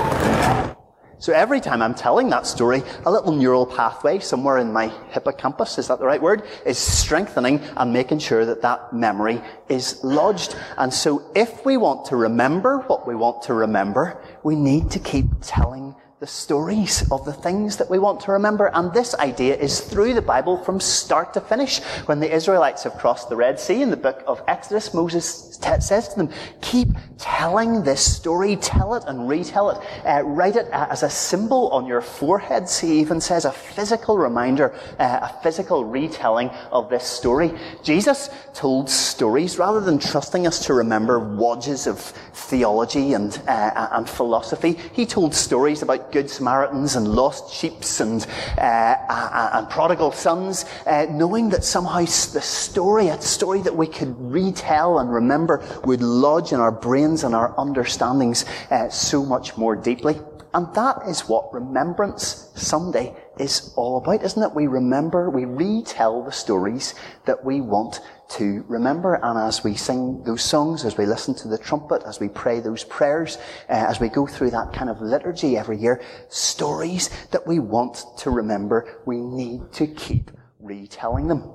So 1.19 1.33
every 1.33 1.59
time 1.61 1.81
I'm 1.81 1.95
telling 1.95 2.29
that 2.29 2.47
story, 2.47 2.83
a 3.07 3.11
little 3.11 3.33
neural 3.33 3.65
pathway 3.65 4.19
somewhere 4.19 4.59
in 4.59 4.71
my 4.71 4.89
hippocampus, 5.09 5.79
is 5.79 5.89
that 5.89 6.01
the 6.01 6.07
right 6.07 6.21
word, 6.21 6.43
is 6.67 6.77
strengthening 6.77 7.61
and 7.79 7.95
making 7.95 8.19
sure 8.19 8.45
that 8.45 8.61
that 8.61 8.93
memory 8.93 9.41
is 9.71 9.99
lodged. 10.05 10.55
And 10.77 10.93
so 10.93 11.31
if 11.35 11.65
we 11.65 11.79
want 11.79 12.05
to 12.07 12.17
remember 12.17 12.81
what 12.89 13.07
we 13.07 13.15
want 13.15 13.43
to 13.45 13.55
remember, 13.55 14.23
we 14.45 14.55
need 14.55 14.91
to 14.91 14.99
keep 14.99 15.27
telling 15.41 15.95
the 16.21 16.27
stories 16.27 17.09
of 17.13 17.25
the 17.25 17.33
things 17.33 17.77
that 17.77 17.89
we 17.89 17.97
want 17.97 18.19
to 18.19 18.33
remember. 18.33 18.73
And 18.75 18.93
this 18.93 19.15
idea 19.15 19.55
is 19.55 19.81
through 19.81 20.15
the 20.15 20.23
Bible 20.23 20.59
from 20.65 20.81
start 20.81 21.33
to 21.35 21.41
finish. 21.41 21.79
When 22.07 22.19
the 22.19 22.35
Israelites 22.35 22.83
have 22.83 22.99
crossed 22.99 23.29
the 23.29 23.37
Red 23.37 23.61
Sea 23.61 23.83
in 23.83 23.91
the 23.91 23.97
book 23.97 24.25
of 24.27 24.43
Exodus, 24.49 24.93
Moses 24.93 25.57
t- 25.59 25.81
says 25.81 26.09
to 26.09 26.17
them, 26.17 26.31
keep 26.61 26.89
telling 27.19 27.85
this 27.85 28.01
story, 28.01 28.57
tell 28.57 28.95
it 28.95 29.05
and 29.07 29.29
retell 29.29 29.71
it, 29.71 29.79
uh, 30.05 30.23
write 30.25 30.57
it 30.57 30.67
as 30.73 31.05
a 31.05 31.11
symbol 31.11 31.69
on 31.69 31.87
your 31.87 32.01
foreheads. 32.01 32.81
He 32.81 32.99
even 32.99 33.21
says 33.21 33.45
a 33.45 33.53
physical 33.53 34.19
reminder, 34.19 34.75
uh, 34.99 35.21
a 35.23 35.43
physical 35.45 35.85
retelling 35.85 36.51
of 36.73 36.91
this 36.91 37.05
story. 37.05 37.53
Jesus 37.85 38.29
told 38.55 38.91
stories 38.91 39.57
rather 39.57 39.81
than 39.81 40.01
trusting 40.01 40.49
us 40.49 40.67
to 40.67 40.75
remember 40.75 41.21
wadges 41.21 41.87
of 41.87 42.01
theology 42.35 43.13
and, 43.13 43.41
uh, 43.47 43.89
and 43.93 44.09
philosophy. 44.09 44.73
He 44.93 45.07
told 45.07 45.33
stories 45.33 45.83
about 45.83 46.08
good 46.13 46.31
Samaritans 46.31 46.97
and 46.97 47.09
lost 47.09 47.53
sheep 47.53 47.83
and, 48.01 48.27
uh, 48.59 49.51
and 49.53 49.69
prodigal 49.71 50.13
sons, 50.13 50.65
uh, 50.87 51.07
knowing 51.11 51.49
that 51.51 51.65
somehow 51.65 52.01
the 52.01 52.41
story, 52.41 53.09
a 53.09 53.21
story 53.21 53.61
that 53.63 53.77
we 53.77 53.87
could 53.87 54.15
retell 54.19 54.99
and 54.99 55.13
remember, 55.13 55.63
would 55.85 56.03
lodge 56.03 56.53
in 56.53 56.61
our 56.61 56.73
brains 56.73 57.25
and 57.25 57.35
our 57.35 57.55
understandings 57.59 58.45
uh, 58.71 58.89
so 58.89 59.25
much 59.25 59.57
more 59.57 59.77
deeply. 59.77 60.19
And 60.55 60.73
that 60.75 61.03
is 61.07 61.29
what 61.29 61.53
Remembrance 61.53 62.51
Sunday 62.55 63.15
is 63.39 63.73
all 63.77 63.99
about, 63.99 64.23
isn't 64.23 64.43
it? 64.43 64.55
We 64.55 64.67
remember, 64.67 65.31
we 65.31 65.45
retell 65.45 66.23
the 66.23 66.33
stories 66.33 66.95
that 67.25 67.45
we 67.45 67.61
want 67.61 68.01
to 68.31 68.65
remember. 68.69 69.15
And 69.15 69.39
as 69.39 69.65
we 69.65 69.75
sing 69.75 70.23
those 70.25 70.43
songs, 70.43 70.85
as 70.85 70.97
we 70.97 71.07
listen 71.07 71.35
to 71.37 71.49
the 71.49 71.59
trumpet, 71.59 72.03
as 72.07 72.21
we 72.21 72.29
pray 72.29 72.61
those 72.61 72.85
prayers, 72.85 73.39
uh, 73.69 73.73
as 73.73 74.01
we 74.01 74.09
go 74.09 74.27
through 74.27 74.51
that 74.51 74.73
kind 74.73 74.91
of 74.91 75.01
liturgy 75.01 75.57
every 75.57 75.79
year, 75.79 76.03
stories 76.29 77.11
that 77.31 77.47
we 77.47 77.59
want 77.59 78.05
to 78.19 78.31
remember, 78.31 79.01
we 79.07 79.19
need 79.19 79.73
to 79.73 79.87
keep 79.87 80.31
retelling 80.61 81.29
them. 81.29 81.51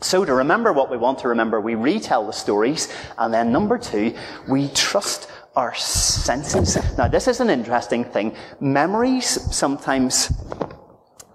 So 0.00 0.24
to 0.24 0.34
remember 0.34 0.72
what 0.72 0.90
we 0.90 0.96
want 0.96 1.20
to 1.20 1.28
remember, 1.28 1.60
we 1.60 1.76
retell 1.76 2.26
the 2.26 2.32
stories. 2.32 2.92
And 3.16 3.32
then 3.32 3.52
number 3.52 3.78
two, 3.78 4.14
we 4.48 4.68
trust 4.68 5.30
our 5.56 5.74
senses. 5.74 6.76
Now 6.98 7.08
this 7.08 7.28
is 7.28 7.40
an 7.40 7.48
interesting 7.48 8.04
thing. 8.04 8.36
Memories 8.60 9.26
sometimes 9.54 10.32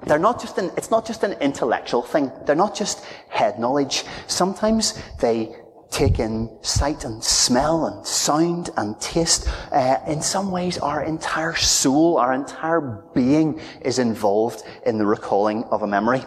they're 0.10 0.18
not 0.18 0.42
just 0.42 0.58
an, 0.58 0.72
it's 0.76 0.90
not 0.90 1.06
just 1.06 1.24
an 1.24 1.34
intellectual 1.34 2.02
thing. 2.02 2.32
They're 2.46 2.56
not 2.56 2.76
just 2.76 3.06
head 3.30 3.60
knowledge. 3.60 4.04
Sometimes 4.26 5.00
they 5.22 5.56
take 5.92 6.20
in 6.20 6.50
sight 6.62 7.06
and 7.06 7.24
smell 7.24 7.86
and 7.86 8.06
sound 8.06 8.72
and 8.76 9.00
taste. 9.00 9.48
Uh, 9.72 9.98
in 10.08 10.22
some 10.22 10.50
ways, 10.50 10.80
our 10.80 11.04
entire 11.04 11.56
soul, 11.56 12.18
our 12.18 12.34
entire 12.34 12.82
being 13.14 13.62
is 13.82 14.00
involved 14.00 14.64
in 14.86 14.98
the 14.98 15.06
recalling 15.06 15.64
of 15.66 15.84
a 15.84 15.88
memory. 15.88 16.24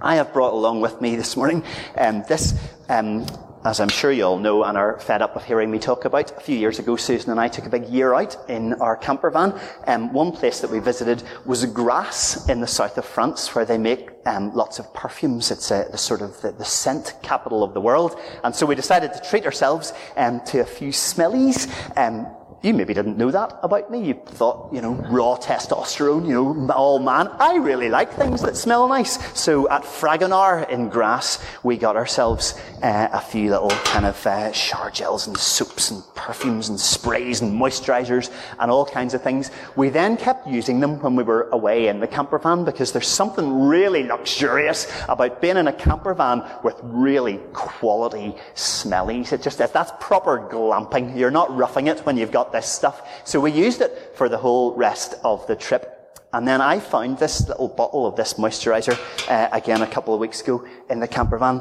I 0.00 0.14
have 0.16 0.32
brought 0.32 0.52
along 0.52 0.80
with 0.80 1.00
me 1.00 1.16
this 1.16 1.36
morning 1.36 1.64
um, 1.96 2.22
this 2.28 2.54
um, 2.88 3.26
as 3.64 3.80
I'm 3.80 3.88
sure 3.88 4.10
you 4.10 4.24
all 4.24 4.38
know 4.38 4.64
and 4.64 4.76
are 4.76 4.98
fed 4.98 5.22
up 5.22 5.36
of 5.36 5.44
hearing 5.44 5.70
me 5.70 5.78
talk 5.78 6.04
about, 6.04 6.36
a 6.36 6.40
few 6.40 6.56
years 6.56 6.78
ago, 6.78 6.96
Susan 6.96 7.30
and 7.30 7.38
I 7.38 7.48
took 7.48 7.66
a 7.66 7.70
big 7.70 7.86
year 7.88 8.14
out 8.14 8.36
in 8.48 8.74
our 8.74 8.96
camper 8.96 9.30
van. 9.30 9.58
Um, 9.86 10.12
one 10.12 10.32
place 10.32 10.60
that 10.60 10.70
we 10.70 10.80
visited 10.80 11.22
was 11.46 11.64
Grasse 11.66 12.48
in 12.48 12.60
the 12.60 12.66
south 12.66 12.98
of 12.98 13.04
France, 13.04 13.54
where 13.54 13.64
they 13.64 13.78
make 13.78 14.10
um, 14.26 14.52
lots 14.54 14.78
of 14.78 14.92
perfumes. 14.94 15.50
It's 15.50 15.70
a, 15.70 15.86
the 15.90 15.98
sort 15.98 16.22
of 16.22 16.40
the, 16.42 16.52
the, 16.52 16.64
scent 16.64 17.14
capital 17.22 17.62
of 17.62 17.74
the 17.74 17.80
world. 17.80 18.18
And 18.44 18.54
so 18.54 18.66
we 18.66 18.74
decided 18.74 19.12
to 19.12 19.20
treat 19.20 19.44
ourselves 19.44 19.92
um, 20.16 20.40
to 20.46 20.60
a 20.60 20.64
few 20.64 20.90
smellies. 20.90 21.68
Um, 21.96 22.26
you 22.62 22.72
maybe 22.72 22.94
didn't 22.94 23.16
know 23.18 23.30
that 23.30 23.58
about 23.62 23.90
me. 23.90 24.04
You 24.04 24.14
thought, 24.14 24.72
you 24.72 24.80
know, 24.80 24.92
raw 25.10 25.36
testosterone, 25.36 26.26
you 26.26 26.54
know, 26.54 26.72
all 26.72 26.98
man. 26.98 27.28
I 27.38 27.56
really 27.56 27.88
like 27.88 28.12
things 28.12 28.40
that 28.42 28.56
smell 28.56 28.88
nice. 28.88 29.18
So 29.38 29.68
at 29.68 29.82
Fragonard 29.82 30.70
in 30.70 30.88
Grasse, 30.88 31.42
we 31.62 31.76
got 31.76 31.96
ourselves 31.96 32.54
uh, 32.82 33.08
a 33.12 33.20
few 33.20 33.50
little 33.50 33.70
kind 33.70 34.06
of 34.06 34.26
uh, 34.26 34.52
shower 34.52 34.90
gels 34.90 35.26
and 35.26 35.36
soaps 35.36 35.90
and 35.90 36.02
perfumes 36.22 36.68
and 36.68 36.78
sprays 36.78 37.40
and 37.40 37.52
moisturizers 37.52 38.30
and 38.60 38.70
all 38.70 38.86
kinds 38.86 39.12
of 39.12 39.22
things. 39.22 39.50
We 39.74 39.88
then 39.88 40.16
kept 40.16 40.46
using 40.46 40.78
them 40.78 41.00
when 41.00 41.16
we 41.16 41.24
were 41.24 41.48
away 41.50 41.88
in 41.88 41.98
the 41.98 42.06
camper 42.06 42.38
van 42.38 42.64
because 42.64 42.92
there's 42.92 43.08
something 43.08 43.66
really 43.66 44.04
luxurious 44.04 44.86
about 45.08 45.40
being 45.40 45.56
in 45.56 45.66
a 45.66 45.72
camper 45.72 46.14
van 46.14 46.44
with 46.62 46.76
really 46.82 47.38
quality 47.52 48.36
smellies. 48.54 49.32
It 49.32 49.42
just, 49.42 49.58
that's 49.58 49.92
proper 49.98 50.48
glamping. 50.48 51.18
You're 51.18 51.32
not 51.32 51.54
roughing 51.54 51.88
it 51.88 51.98
when 52.06 52.16
you've 52.16 52.30
got 52.30 52.52
this 52.52 52.66
stuff. 52.66 53.02
So 53.24 53.40
we 53.40 53.50
used 53.50 53.80
it 53.80 54.12
for 54.14 54.28
the 54.28 54.38
whole 54.38 54.76
rest 54.76 55.16
of 55.24 55.44
the 55.48 55.56
trip. 55.56 55.98
And 56.32 56.46
then 56.46 56.60
I 56.60 56.78
found 56.78 57.18
this 57.18 57.48
little 57.48 57.68
bottle 57.68 58.06
of 58.06 58.14
this 58.14 58.34
moisturizer 58.34 58.96
uh, 59.28 59.48
again 59.52 59.82
a 59.82 59.86
couple 59.88 60.14
of 60.14 60.20
weeks 60.20 60.40
ago 60.40 60.64
in 60.88 61.00
the 61.00 61.08
camper 61.08 61.36
van. 61.36 61.60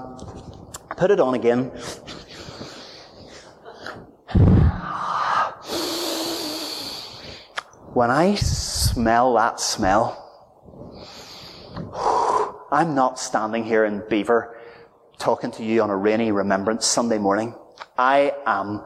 Put 0.95 1.09
it 1.09 1.19
on 1.19 1.33
again. 1.33 1.71
When 7.93 8.09
I 8.09 8.35
smell 8.35 9.33
that 9.33 9.59
smell, 9.59 10.17
I'm 12.71 12.95
not 12.95 13.19
standing 13.19 13.65
here 13.65 13.83
in 13.83 14.01
Belvoir 14.09 14.57
talking 15.17 15.51
to 15.51 15.63
you 15.63 15.81
on 15.81 15.89
a 15.89 15.97
rainy 15.97 16.31
Remembrance 16.31 16.85
Sunday 16.85 17.17
morning. 17.17 17.53
I 17.97 18.33
am 18.45 18.85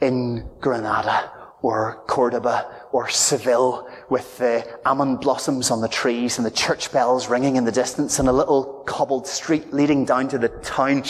in 0.00 0.48
Granada 0.60 1.30
or 1.60 2.02
Cordoba 2.06 2.86
or 2.92 3.10
Seville 3.10 3.86
with 4.08 4.38
the 4.38 4.66
almond 4.86 5.20
blossoms 5.20 5.70
on 5.70 5.82
the 5.82 5.88
trees 5.88 6.38
and 6.38 6.46
the 6.46 6.50
church 6.50 6.90
bells 6.90 7.28
ringing 7.28 7.56
in 7.56 7.64
the 7.64 7.72
distance 7.72 8.18
and 8.18 8.28
a 8.28 8.32
little 8.32 8.82
cobbled 8.86 9.26
street 9.26 9.72
leading 9.72 10.06
down 10.06 10.28
to 10.28 10.38
the 10.38 10.48
town. 10.48 11.02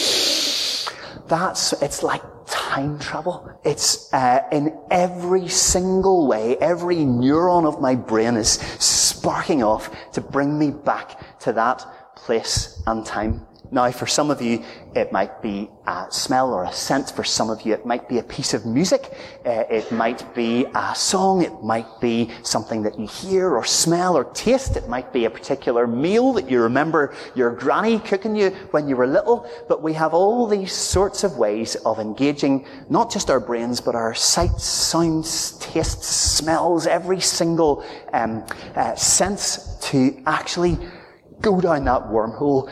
That's, 1.29 1.73
it's 1.81 2.03
like 2.03 2.23
time 2.71 2.97
travel. 3.01 3.51
It's 3.65 4.13
uh, 4.15 4.43
in 4.53 4.79
every 4.93 5.49
single 5.49 6.29
way, 6.29 6.57
every 6.59 6.99
neuron 6.99 7.67
of 7.67 7.81
my 7.81 7.97
brain 7.97 8.37
is 8.37 8.53
sparking 8.79 9.65
off 9.65 9.91
to 10.13 10.21
bring 10.21 10.57
me 10.57 10.71
back 10.71 11.41
to 11.41 11.53
that 11.55 11.85
place 12.15 12.81
and 12.87 13.05
time. 13.05 13.45
Now, 13.73 13.91
for 13.93 14.07
some 14.07 14.31
of 14.31 14.43
you, 14.43 14.65
it 14.97 15.13
might 15.13 15.41
be 15.41 15.71
a 15.87 16.07
smell 16.11 16.53
or 16.53 16.65
a 16.65 16.73
scent. 16.73 17.13
For 17.13 17.23
some 17.23 17.51
of 17.51 17.63
you, 17.63 17.73
it 17.73 17.87
might 17.87 18.09
be 18.09 18.19
a 18.19 18.23
piece 18.23 18.53
of 18.53 18.67
music. 18.67 19.13
Uh, 19.47 19.65
it 19.71 19.93
might 19.93 20.35
be 20.35 20.67
a 20.75 20.95
song. 20.95 21.43
It 21.43 21.63
might 21.63 22.01
be 22.01 22.31
something 22.43 22.83
that 22.83 22.99
you 22.99 23.07
hear 23.07 23.55
or 23.55 23.65
smell 23.65 24.17
or 24.17 24.25
taste. 24.25 24.77
It 24.77 24.89
might 24.89 25.13
be 25.13 25.25
a 25.25 25.31
particular 25.31 25.87
meal 25.87 26.33
that 26.33 26.51
you 26.51 26.61
remember 26.61 27.15
your 27.37 27.53
granny 27.53 28.01
cooking 28.01 28.35
you 28.35 28.51
when 28.73 28.89
you 28.89 28.97
were 28.97 29.07
little. 29.07 29.49
But 29.69 29.83
we 29.83 29.93
have 29.93 30.15
all 30.15 30.49
these 30.49 30.73
sorts 30.73 31.23
of 31.23 31.39
ways 31.39 31.77
of 31.77 32.01
engaging 32.01 32.67
not 32.89 33.13
just 33.13 33.31
our 33.31 33.41
brains, 33.41 33.81
but 33.81 33.95
our 33.95 34.15
sights, 34.15 34.65
sounds, 34.65 35.59
tastes, 35.59 36.07
smells, 36.07 36.89
every 36.89 37.21
single 37.21 37.85
um, 38.13 38.45
uh, 38.75 38.97
sense 38.97 39.79
to 39.83 40.21
actually 40.27 40.77
go 41.41 41.61
down 41.61 41.85
that 41.85 42.03
wormhole 42.03 42.71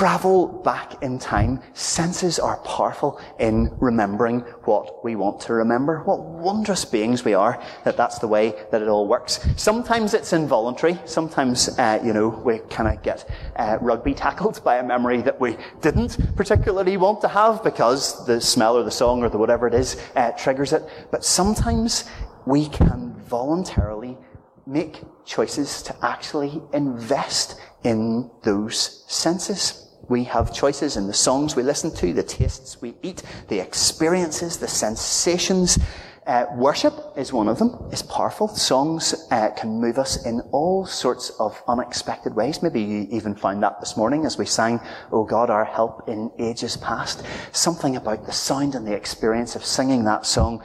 travel 0.00 0.46
back 0.46 1.02
in 1.02 1.18
time. 1.18 1.60
Senses 1.74 2.38
are 2.38 2.56
powerful 2.60 3.20
in 3.38 3.70
remembering 3.80 4.40
what 4.64 5.04
we 5.04 5.14
want 5.14 5.38
to 5.38 5.52
remember. 5.52 6.02
What 6.04 6.20
wondrous 6.20 6.86
beings 6.86 7.22
we 7.22 7.34
are 7.34 7.62
that 7.84 7.98
that's 7.98 8.18
the 8.18 8.26
way 8.26 8.54
that 8.70 8.80
it 8.80 8.88
all 8.88 9.06
works. 9.06 9.46
Sometimes 9.58 10.14
it's 10.14 10.32
involuntary. 10.32 10.98
Sometimes, 11.04 11.78
uh, 11.78 12.00
you 12.02 12.14
know, 12.14 12.28
we 12.30 12.60
kind 12.70 12.88
of 12.88 13.02
get 13.02 13.28
uh, 13.56 13.76
rugby 13.82 14.14
tackled 14.14 14.64
by 14.64 14.78
a 14.78 14.82
memory 14.82 15.20
that 15.20 15.38
we 15.38 15.58
didn't 15.82 16.34
particularly 16.34 16.96
want 16.96 17.20
to 17.20 17.28
have 17.28 17.62
because 17.62 18.24
the 18.24 18.40
smell 18.40 18.78
or 18.78 18.84
the 18.84 18.90
song 18.90 19.22
or 19.22 19.28
the 19.28 19.36
whatever 19.36 19.66
it 19.66 19.74
is 19.74 20.02
uh, 20.16 20.30
triggers 20.30 20.72
it. 20.72 20.82
But 21.10 21.26
sometimes 21.26 22.08
we 22.46 22.70
can 22.70 23.12
voluntarily 23.28 24.16
make 24.66 25.02
choices 25.26 25.82
to 25.82 25.94
actually 26.02 26.62
invest 26.72 27.60
in 27.84 28.30
those 28.44 29.04
senses. 29.06 29.88
We 30.10 30.24
have 30.24 30.52
choices 30.52 30.96
in 30.96 31.06
the 31.06 31.14
songs 31.14 31.54
we 31.54 31.62
listen 31.62 31.94
to, 31.94 32.12
the 32.12 32.24
tastes 32.24 32.82
we 32.82 32.96
eat, 33.00 33.22
the 33.46 33.60
experiences, 33.60 34.56
the 34.56 34.66
sensations. 34.66 35.78
Uh, 36.26 36.46
worship 36.56 36.92
is 37.16 37.32
one 37.32 37.46
of 37.46 37.60
them. 37.60 37.78
It's 37.92 38.02
powerful. 38.02 38.48
Songs 38.48 39.14
uh, 39.30 39.50
can 39.56 39.80
move 39.80 39.98
us 39.98 40.26
in 40.26 40.40
all 40.50 40.84
sorts 40.84 41.30
of 41.38 41.62
unexpected 41.68 42.34
ways. 42.34 42.60
Maybe 42.60 42.82
you 42.82 43.06
even 43.12 43.36
found 43.36 43.62
that 43.62 43.78
this 43.78 43.96
morning 43.96 44.26
as 44.26 44.36
we 44.36 44.46
sang, 44.46 44.80
"Oh 45.12 45.24
God, 45.24 45.48
our 45.48 45.64
help 45.64 46.08
in 46.08 46.32
ages 46.40 46.76
past." 46.76 47.22
Something 47.52 47.94
about 47.94 48.26
the 48.26 48.32
sound 48.32 48.74
and 48.74 48.84
the 48.84 48.94
experience 48.94 49.54
of 49.54 49.64
singing 49.64 50.02
that 50.06 50.26
song. 50.26 50.60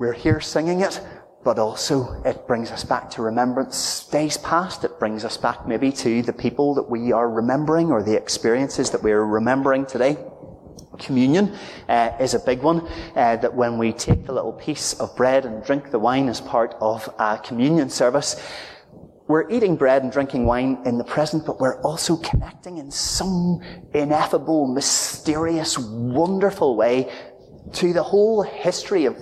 We're 0.00 0.14
here 0.14 0.40
singing 0.40 0.80
it, 0.80 1.00
but 1.44 1.58
also 1.58 2.22
it 2.24 2.46
brings 2.46 2.70
us 2.70 2.82
back 2.82 3.10
to 3.10 3.22
remembrance 3.22 4.06
days 4.06 4.38
past. 4.38 4.82
It 4.82 4.98
brings 4.98 5.24
us 5.24 5.36
back 5.36 5.68
maybe 5.68 5.92
to 5.92 6.22
the 6.22 6.32
people 6.32 6.74
that 6.74 6.88
we 6.88 7.12
are 7.12 7.30
remembering 7.30 7.90
or 7.90 8.02
the 8.02 8.16
experiences 8.16 8.90
that 8.90 9.02
we 9.02 9.12
are 9.12 9.26
remembering 9.26 9.84
today. 9.84 10.16
Communion 10.98 11.54
uh, 11.88 12.12
is 12.18 12.34
a 12.34 12.38
big 12.38 12.62
one. 12.62 12.88
Uh, 13.14 13.36
that 13.36 13.52
when 13.52 13.78
we 13.78 13.92
take 13.92 14.24
the 14.24 14.32
little 14.32 14.52
piece 14.52 14.94
of 14.94 15.14
bread 15.16 15.44
and 15.44 15.62
drink 15.64 15.90
the 15.90 15.98
wine 15.98 16.28
as 16.28 16.40
part 16.40 16.74
of 16.80 17.12
a 17.18 17.38
communion 17.38 17.90
service, 17.90 18.40
we're 19.26 19.50
eating 19.50 19.76
bread 19.76 20.02
and 20.02 20.12
drinking 20.12 20.46
wine 20.46 20.82
in 20.84 20.98
the 20.98 21.04
present, 21.04 21.46
but 21.46 21.58
we're 21.58 21.80
also 21.82 22.16
connecting 22.18 22.78
in 22.78 22.90
some 22.90 23.60
ineffable, 23.94 24.66
mysterious, 24.66 25.78
wonderful 25.78 26.76
way 26.76 27.10
to 27.72 27.92
the 27.92 28.02
whole 28.02 28.42
history 28.42 29.06
of 29.06 29.16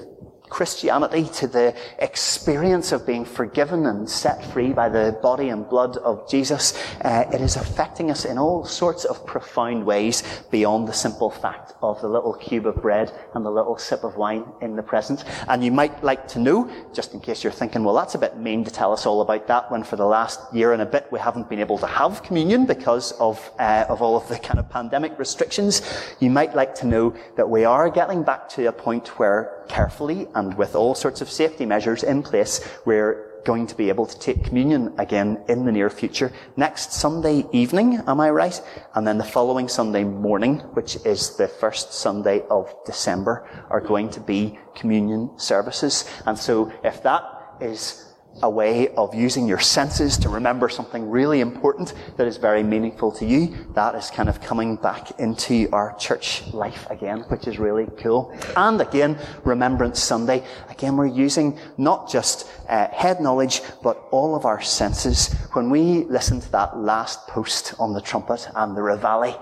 Christianity, 0.52 1.24
to 1.40 1.46
the 1.46 1.74
experience 1.98 2.92
of 2.92 3.06
being 3.06 3.24
forgiven 3.24 3.86
and 3.86 4.08
set 4.08 4.44
free 4.52 4.74
by 4.74 4.90
the 4.90 5.18
body 5.22 5.48
and 5.48 5.66
blood 5.66 5.96
of 5.96 6.28
Jesus, 6.28 6.78
uh, 7.00 7.24
it 7.32 7.40
is 7.40 7.56
affecting 7.56 8.10
us 8.10 8.26
in 8.26 8.36
all 8.36 8.62
sorts 8.62 9.06
of 9.06 9.26
profound 9.26 9.86
ways 9.86 10.22
beyond 10.50 10.86
the 10.86 10.92
simple 10.92 11.30
fact 11.30 11.72
of 11.80 11.98
the 12.02 12.08
little 12.08 12.34
cube 12.34 12.66
of 12.66 12.76
bread 12.82 13.10
and 13.34 13.46
the 13.46 13.50
little 13.50 13.78
sip 13.78 14.04
of 14.04 14.16
wine 14.16 14.44
in 14.60 14.76
the 14.76 14.82
present. 14.82 15.24
And 15.48 15.64
you 15.64 15.72
might 15.72 16.04
like 16.04 16.28
to 16.28 16.38
know, 16.38 16.70
just 16.92 17.14
in 17.14 17.20
case 17.20 17.42
you're 17.42 17.50
thinking, 17.50 17.82
well, 17.82 17.94
that's 17.94 18.14
a 18.14 18.18
bit 18.18 18.36
mean 18.36 18.62
to 18.64 18.70
tell 18.70 18.92
us 18.92 19.06
all 19.06 19.22
about 19.22 19.46
that 19.46 19.70
when 19.70 19.82
for 19.82 19.96
the 19.96 20.04
last 20.04 20.38
year 20.52 20.74
and 20.74 20.82
a 20.82 20.86
bit 20.86 21.06
we 21.10 21.18
haven't 21.18 21.48
been 21.48 21.60
able 21.60 21.78
to 21.78 21.86
have 21.86 22.22
communion 22.22 22.66
because 22.66 23.12
of, 23.12 23.50
uh, 23.58 23.86
of 23.88 24.02
all 24.02 24.18
of 24.18 24.28
the 24.28 24.38
kind 24.38 24.58
of 24.58 24.68
pandemic 24.68 25.18
restrictions. 25.18 25.80
You 26.20 26.28
might 26.28 26.54
like 26.54 26.74
to 26.76 26.86
know 26.86 27.16
that 27.36 27.48
we 27.48 27.64
are 27.64 27.88
getting 27.88 28.22
back 28.22 28.50
to 28.50 28.66
a 28.66 28.72
point 28.72 29.18
where 29.18 29.61
carefully 29.68 30.28
and 30.34 30.56
with 30.56 30.74
all 30.74 30.94
sorts 30.94 31.20
of 31.20 31.30
safety 31.30 31.66
measures 31.66 32.02
in 32.02 32.22
place, 32.22 32.60
we're 32.84 33.32
going 33.44 33.66
to 33.66 33.74
be 33.74 33.88
able 33.88 34.06
to 34.06 34.18
take 34.18 34.44
communion 34.44 34.94
again 34.98 35.42
in 35.48 35.64
the 35.64 35.72
near 35.72 35.90
future. 35.90 36.32
Next 36.56 36.92
Sunday 36.92 37.44
evening, 37.52 38.00
am 38.06 38.20
I 38.20 38.30
right? 38.30 38.60
And 38.94 39.06
then 39.06 39.18
the 39.18 39.24
following 39.24 39.68
Sunday 39.68 40.04
morning, 40.04 40.60
which 40.74 40.96
is 41.04 41.36
the 41.36 41.48
first 41.48 41.92
Sunday 41.92 42.42
of 42.50 42.74
December, 42.86 43.48
are 43.70 43.80
going 43.80 44.10
to 44.10 44.20
be 44.20 44.58
communion 44.74 45.30
services. 45.38 46.08
And 46.26 46.38
so 46.38 46.72
if 46.84 47.02
that 47.02 47.24
is 47.60 48.11
a 48.42 48.50
way 48.50 48.88
of 48.94 49.14
using 49.14 49.46
your 49.46 49.58
senses 49.60 50.16
to 50.18 50.28
remember 50.28 50.68
something 50.68 51.08
really 51.10 51.40
important 51.40 51.94
that 52.16 52.26
is 52.26 52.36
very 52.36 52.62
meaningful 52.62 53.12
to 53.12 53.26
you. 53.26 53.54
That 53.74 53.94
is 53.94 54.10
kind 54.10 54.28
of 54.28 54.40
coming 54.40 54.76
back 54.76 55.18
into 55.20 55.68
our 55.72 55.94
church 55.96 56.42
life 56.52 56.86
again, 56.90 57.20
which 57.28 57.46
is 57.46 57.58
really 57.58 57.86
cool. 57.98 58.36
And 58.56 58.80
again, 58.80 59.18
Remembrance 59.44 60.02
Sunday. 60.02 60.44
Again, 60.68 60.96
we're 60.96 61.06
using 61.06 61.58
not 61.76 62.10
just 62.10 62.48
uh, 62.68 62.88
head 62.88 63.20
knowledge, 63.20 63.62
but 63.82 64.02
all 64.10 64.34
of 64.34 64.44
our 64.44 64.60
senses. 64.62 65.32
When 65.52 65.70
we 65.70 66.04
listen 66.04 66.40
to 66.40 66.52
that 66.52 66.78
last 66.78 67.26
post 67.28 67.74
on 67.78 67.92
the 67.92 68.00
trumpet 68.00 68.48
and 68.54 68.76
the 68.76 68.82
reveille, 68.82 69.40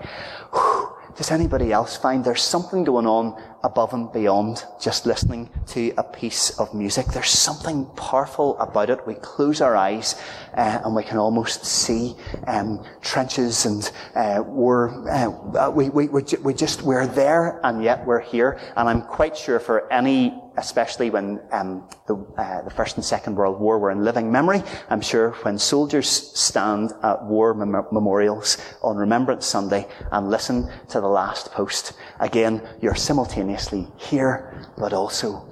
whew, 0.53 0.95
does 1.15 1.31
anybody 1.31 1.71
else 1.71 1.97
find 1.97 2.23
there's 2.23 2.41
something 2.41 2.83
going 2.83 3.05
on 3.05 3.41
above 3.63 3.93
and 3.93 4.11
beyond 4.11 4.63
just 4.79 5.05
listening 5.05 5.49
to 5.67 5.93
a 5.97 6.03
piece 6.03 6.51
of 6.59 6.73
music? 6.73 7.07
There's 7.07 7.29
something 7.29 7.85
powerful 7.95 8.57
about 8.59 8.89
it. 8.89 9.05
We 9.05 9.15
close 9.15 9.61
our 9.61 9.75
eyes 9.75 10.15
uh, 10.55 10.81
and 10.83 10.95
we 10.95 11.03
can 11.03 11.17
almost 11.17 11.65
see 11.65 12.15
um, 12.47 12.83
trenches 13.01 13.65
and 13.65 13.91
uh, 14.15 14.43
we're, 14.45 15.09
uh, 15.09 15.69
we, 15.69 15.89
we, 15.89 16.07
we 16.07 16.53
just, 16.53 16.81
we're 16.81 17.07
there 17.07 17.59
and 17.63 17.83
yet 17.83 18.05
we're 18.05 18.19
here. 18.19 18.59
And 18.75 18.89
I'm 18.89 19.01
quite 19.03 19.37
sure 19.37 19.59
for 19.59 19.91
any 19.91 20.33
especially 20.57 21.09
when 21.09 21.39
um, 21.53 21.87
the, 22.07 22.15
uh, 22.37 22.61
the, 22.63 22.69
First 22.69 22.97
and 22.97 23.05
Second 23.05 23.37
World 23.37 23.57
War 23.57 23.79
were 23.79 23.89
in 23.89 24.03
living 24.03 24.29
memory. 24.29 24.61
I'm 24.89 24.99
sure 24.99 25.31
when 25.43 25.57
soldiers 25.57 26.09
stand 26.09 26.91
at 27.03 27.23
war 27.23 27.53
mem- 27.53 27.85
memorials 27.89 28.57
on 28.83 28.97
Remembrance 28.97 29.45
Sunday 29.45 29.87
and 30.11 30.29
listen 30.29 30.69
to 30.89 30.99
the 30.99 31.07
last 31.07 31.53
post, 31.53 31.93
again, 32.19 32.61
you're 32.81 32.95
simultaneously 32.95 33.50
here, 33.97 34.65
but 34.77 34.93
also 34.93 35.47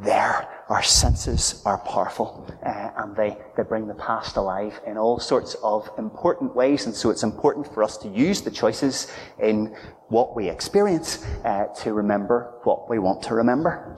there. 0.00 0.48
Our 0.68 0.82
senses 0.82 1.62
are 1.64 1.78
powerful 1.78 2.46
uh, 2.64 2.90
and 2.98 3.16
they, 3.16 3.36
they 3.56 3.62
bring 3.62 3.86
the 3.86 3.94
past 3.94 4.36
alive 4.36 4.78
in 4.86 4.98
all 4.98 5.18
sorts 5.18 5.54
of 5.62 5.88
important 5.98 6.54
ways. 6.54 6.86
And 6.86 6.94
so 6.94 7.10
it's 7.10 7.22
important 7.22 7.72
for 7.72 7.82
us 7.82 7.96
to 7.98 8.08
use 8.08 8.42
the 8.42 8.50
choices 8.50 9.10
in 9.38 9.74
what 10.08 10.36
we 10.36 10.48
experience 10.48 11.24
uh, 11.44 11.66
to 11.82 11.94
remember 11.94 12.60
what 12.64 12.90
we 12.90 12.98
want 12.98 13.22
to 13.24 13.34
remember. 13.34 13.96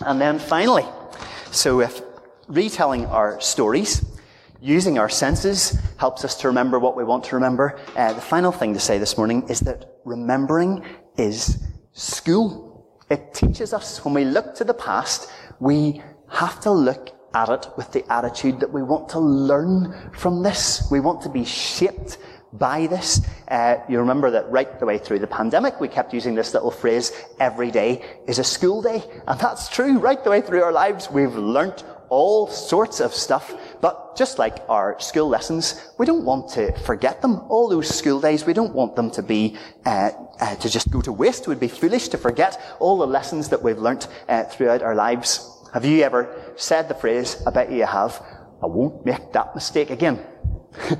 And 0.00 0.20
then 0.20 0.38
finally, 0.38 0.84
so 1.52 1.80
if 1.80 2.02
retelling 2.48 3.06
our 3.06 3.40
stories, 3.40 4.04
using 4.60 4.98
our 4.98 5.08
senses 5.08 5.78
helps 5.98 6.24
us 6.24 6.34
to 6.36 6.48
remember 6.48 6.78
what 6.78 6.96
we 6.96 7.04
want 7.04 7.24
to 7.24 7.36
remember, 7.36 7.78
uh, 7.96 8.12
the 8.12 8.20
final 8.20 8.52
thing 8.52 8.74
to 8.74 8.80
say 8.80 8.98
this 8.98 9.16
morning 9.16 9.48
is 9.48 9.60
that 9.60 9.98
remembering 10.04 10.84
is 11.16 11.58
school. 11.92 12.86
It 13.10 13.34
teaches 13.34 13.72
us 13.72 14.04
when 14.04 14.14
we 14.14 14.24
look 14.24 14.54
to 14.56 14.64
the 14.64 14.74
past, 14.74 15.30
we 15.60 16.02
have 16.30 16.60
to 16.60 16.70
look 16.70 17.10
at 17.34 17.48
it 17.48 17.66
with 17.76 17.92
the 17.92 18.10
attitude 18.12 18.60
that 18.60 18.72
we 18.72 18.82
want 18.82 19.08
to 19.10 19.18
learn 19.18 20.10
from 20.12 20.42
this. 20.42 20.88
We 20.90 21.00
want 21.00 21.22
to 21.22 21.28
be 21.28 21.44
shaped 21.44 22.18
by 22.52 22.86
this. 22.86 23.26
Uh, 23.48 23.76
you 23.88 23.98
remember 23.98 24.30
that 24.30 24.50
right 24.50 24.78
the 24.78 24.86
way 24.86 24.98
through 24.98 25.18
the 25.18 25.26
pandemic, 25.26 25.80
we 25.80 25.88
kept 25.88 26.12
using 26.12 26.34
this 26.34 26.52
little 26.52 26.70
phrase, 26.70 27.12
every 27.40 27.70
day 27.70 28.04
is 28.26 28.38
a 28.38 28.44
school 28.44 28.82
day. 28.82 29.02
And 29.26 29.40
that's 29.40 29.68
true. 29.68 29.98
Right 29.98 30.22
the 30.22 30.30
way 30.30 30.40
through 30.42 30.62
our 30.62 30.72
lives, 30.72 31.10
we've 31.10 31.34
learnt 31.34 31.84
all 32.12 32.46
sorts 32.46 33.00
of 33.00 33.14
stuff. 33.14 33.54
But 33.80 34.16
just 34.16 34.38
like 34.38 34.58
our 34.68 35.00
school 35.00 35.28
lessons, 35.28 35.92
we 35.98 36.04
don't 36.04 36.26
want 36.26 36.50
to 36.50 36.78
forget 36.80 37.22
them. 37.22 37.40
All 37.48 37.70
those 37.70 37.88
school 37.88 38.20
days, 38.20 38.44
we 38.44 38.52
don't 38.52 38.74
want 38.74 38.94
them 38.96 39.10
to 39.12 39.22
be, 39.22 39.56
uh, 39.86 40.10
uh, 40.38 40.54
to 40.56 40.68
just 40.68 40.90
go 40.90 41.00
to 41.00 41.10
waste. 41.10 41.44
It 41.44 41.48
would 41.48 41.58
be 41.58 41.68
foolish 41.68 42.08
to 42.08 42.18
forget 42.18 42.60
all 42.80 42.98
the 42.98 43.06
lessons 43.06 43.48
that 43.48 43.62
we've 43.62 43.78
learnt 43.78 44.08
uh, 44.28 44.44
throughout 44.44 44.82
our 44.82 44.94
lives. 44.94 45.48
Have 45.72 45.86
you 45.86 46.02
ever 46.02 46.28
said 46.56 46.88
the 46.88 46.94
phrase, 46.94 47.42
I 47.46 47.50
bet 47.50 47.72
you 47.72 47.86
have, 47.86 48.22
I 48.62 48.66
won't 48.66 49.06
make 49.06 49.32
that 49.32 49.54
mistake 49.54 49.88
again? 49.88 50.20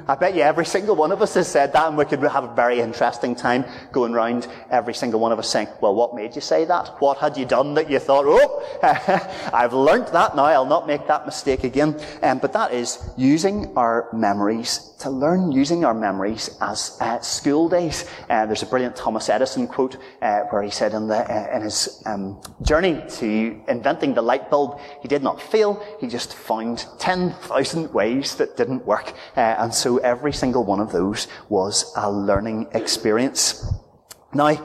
I 0.07 0.15
bet 0.15 0.35
you 0.35 0.43
every 0.43 0.67
single 0.67 0.95
one 0.97 1.13
of 1.13 1.23
us 1.23 1.35
has 1.35 1.49
said 1.49 1.73
that 1.73 1.89
and 1.89 1.97
we 1.97 2.05
could 2.05 2.21
have 2.21 2.45
a 2.45 2.55
very 2.55 2.81
interesting 2.81 3.35
time 3.35 3.65
going 3.91 4.13
round 4.13 4.47
every 4.71 4.95
single 4.95 5.19
one 5.19 5.33
of 5.33 5.39
us 5.39 5.49
saying, 5.49 5.69
well, 5.81 5.95
what 5.95 6.15
made 6.15 6.35
you 6.35 6.41
say 6.43 6.65
that? 6.67 7.01
What 7.01 7.19
had 7.19 7.37
you 7.37 7.47
done 7.47 7.75
that 7.75 7.91
you 7.91 7.99
thought, 7.99 8.25
oh, 8.27 8.63
I've 9.53 9.73
learnt 9.73 10.13
that 10.13 10.37
now, 10.37 10.45
I'll 10.45 10.67
not 10.67 10.87
make 10.87 11.07
that 11.07 11.25
mistake 11.25 11.65
again. 11.65 11.99
Um, 12.23 12.39
but 12.39 12.53
that 12.53 12.73
is 12.73 13.11
using 13.17 13.77
our 13.77 14.09
memories 14.13 14.93
to 15.03 15.11
learn 15.11 15.51
using 15.51 15.85
our 15.85 15.95
memories 15.95 16.57
as 16.61 16.97
uh, 17.01 17.19
school 17.21 17.69
days. 17.69 18.09
Uh, 18.31 18.47
there's 18.47 18.63
a 18.63 18.67
brilliant 18.67 18.95
Thomas 18.95 19.29
Edison 19.29 19.67
quote 19.67 19.97
uh, 20.23 20.43
where 20.51 20.63
he 20.63 20.71
said 20.71 20.95
in, 20.95 21.09
the, 21.09 21.17
uh, 21.17 21.57
in 21.57 21.63
his 21.63 22.03
um, 22.07 22.41
journey 22.63 23.03
to 23.09 23.61
inventing 23.67 24.15
the 24.15 24.23
light 24.23 24.49
bulb, 24.49 24.79
he 25.01 25.09
did 25.09 25.23
not 25.23 25.43
fail, 25.43 25.85
he 25.99 26.07
just 26.07 26.35
found 26.35 26.87
10,000 27.01 27.93
ways 27.93 28.37
that 28.37 28.57
didn't 28.57 28.87
work. 28.87 29.13
And 29.63 29.73
so 29.73 29.99
every 29.99 30.33
single 30.33 30.65
one 30.65 30.81
of 30.81 30.91
those 30.91 31.29
was 31.49 31.93
a 31.97 32.11
learning 32.11 32.67
experience. 32.73 33.73
Now, 34.35 34.57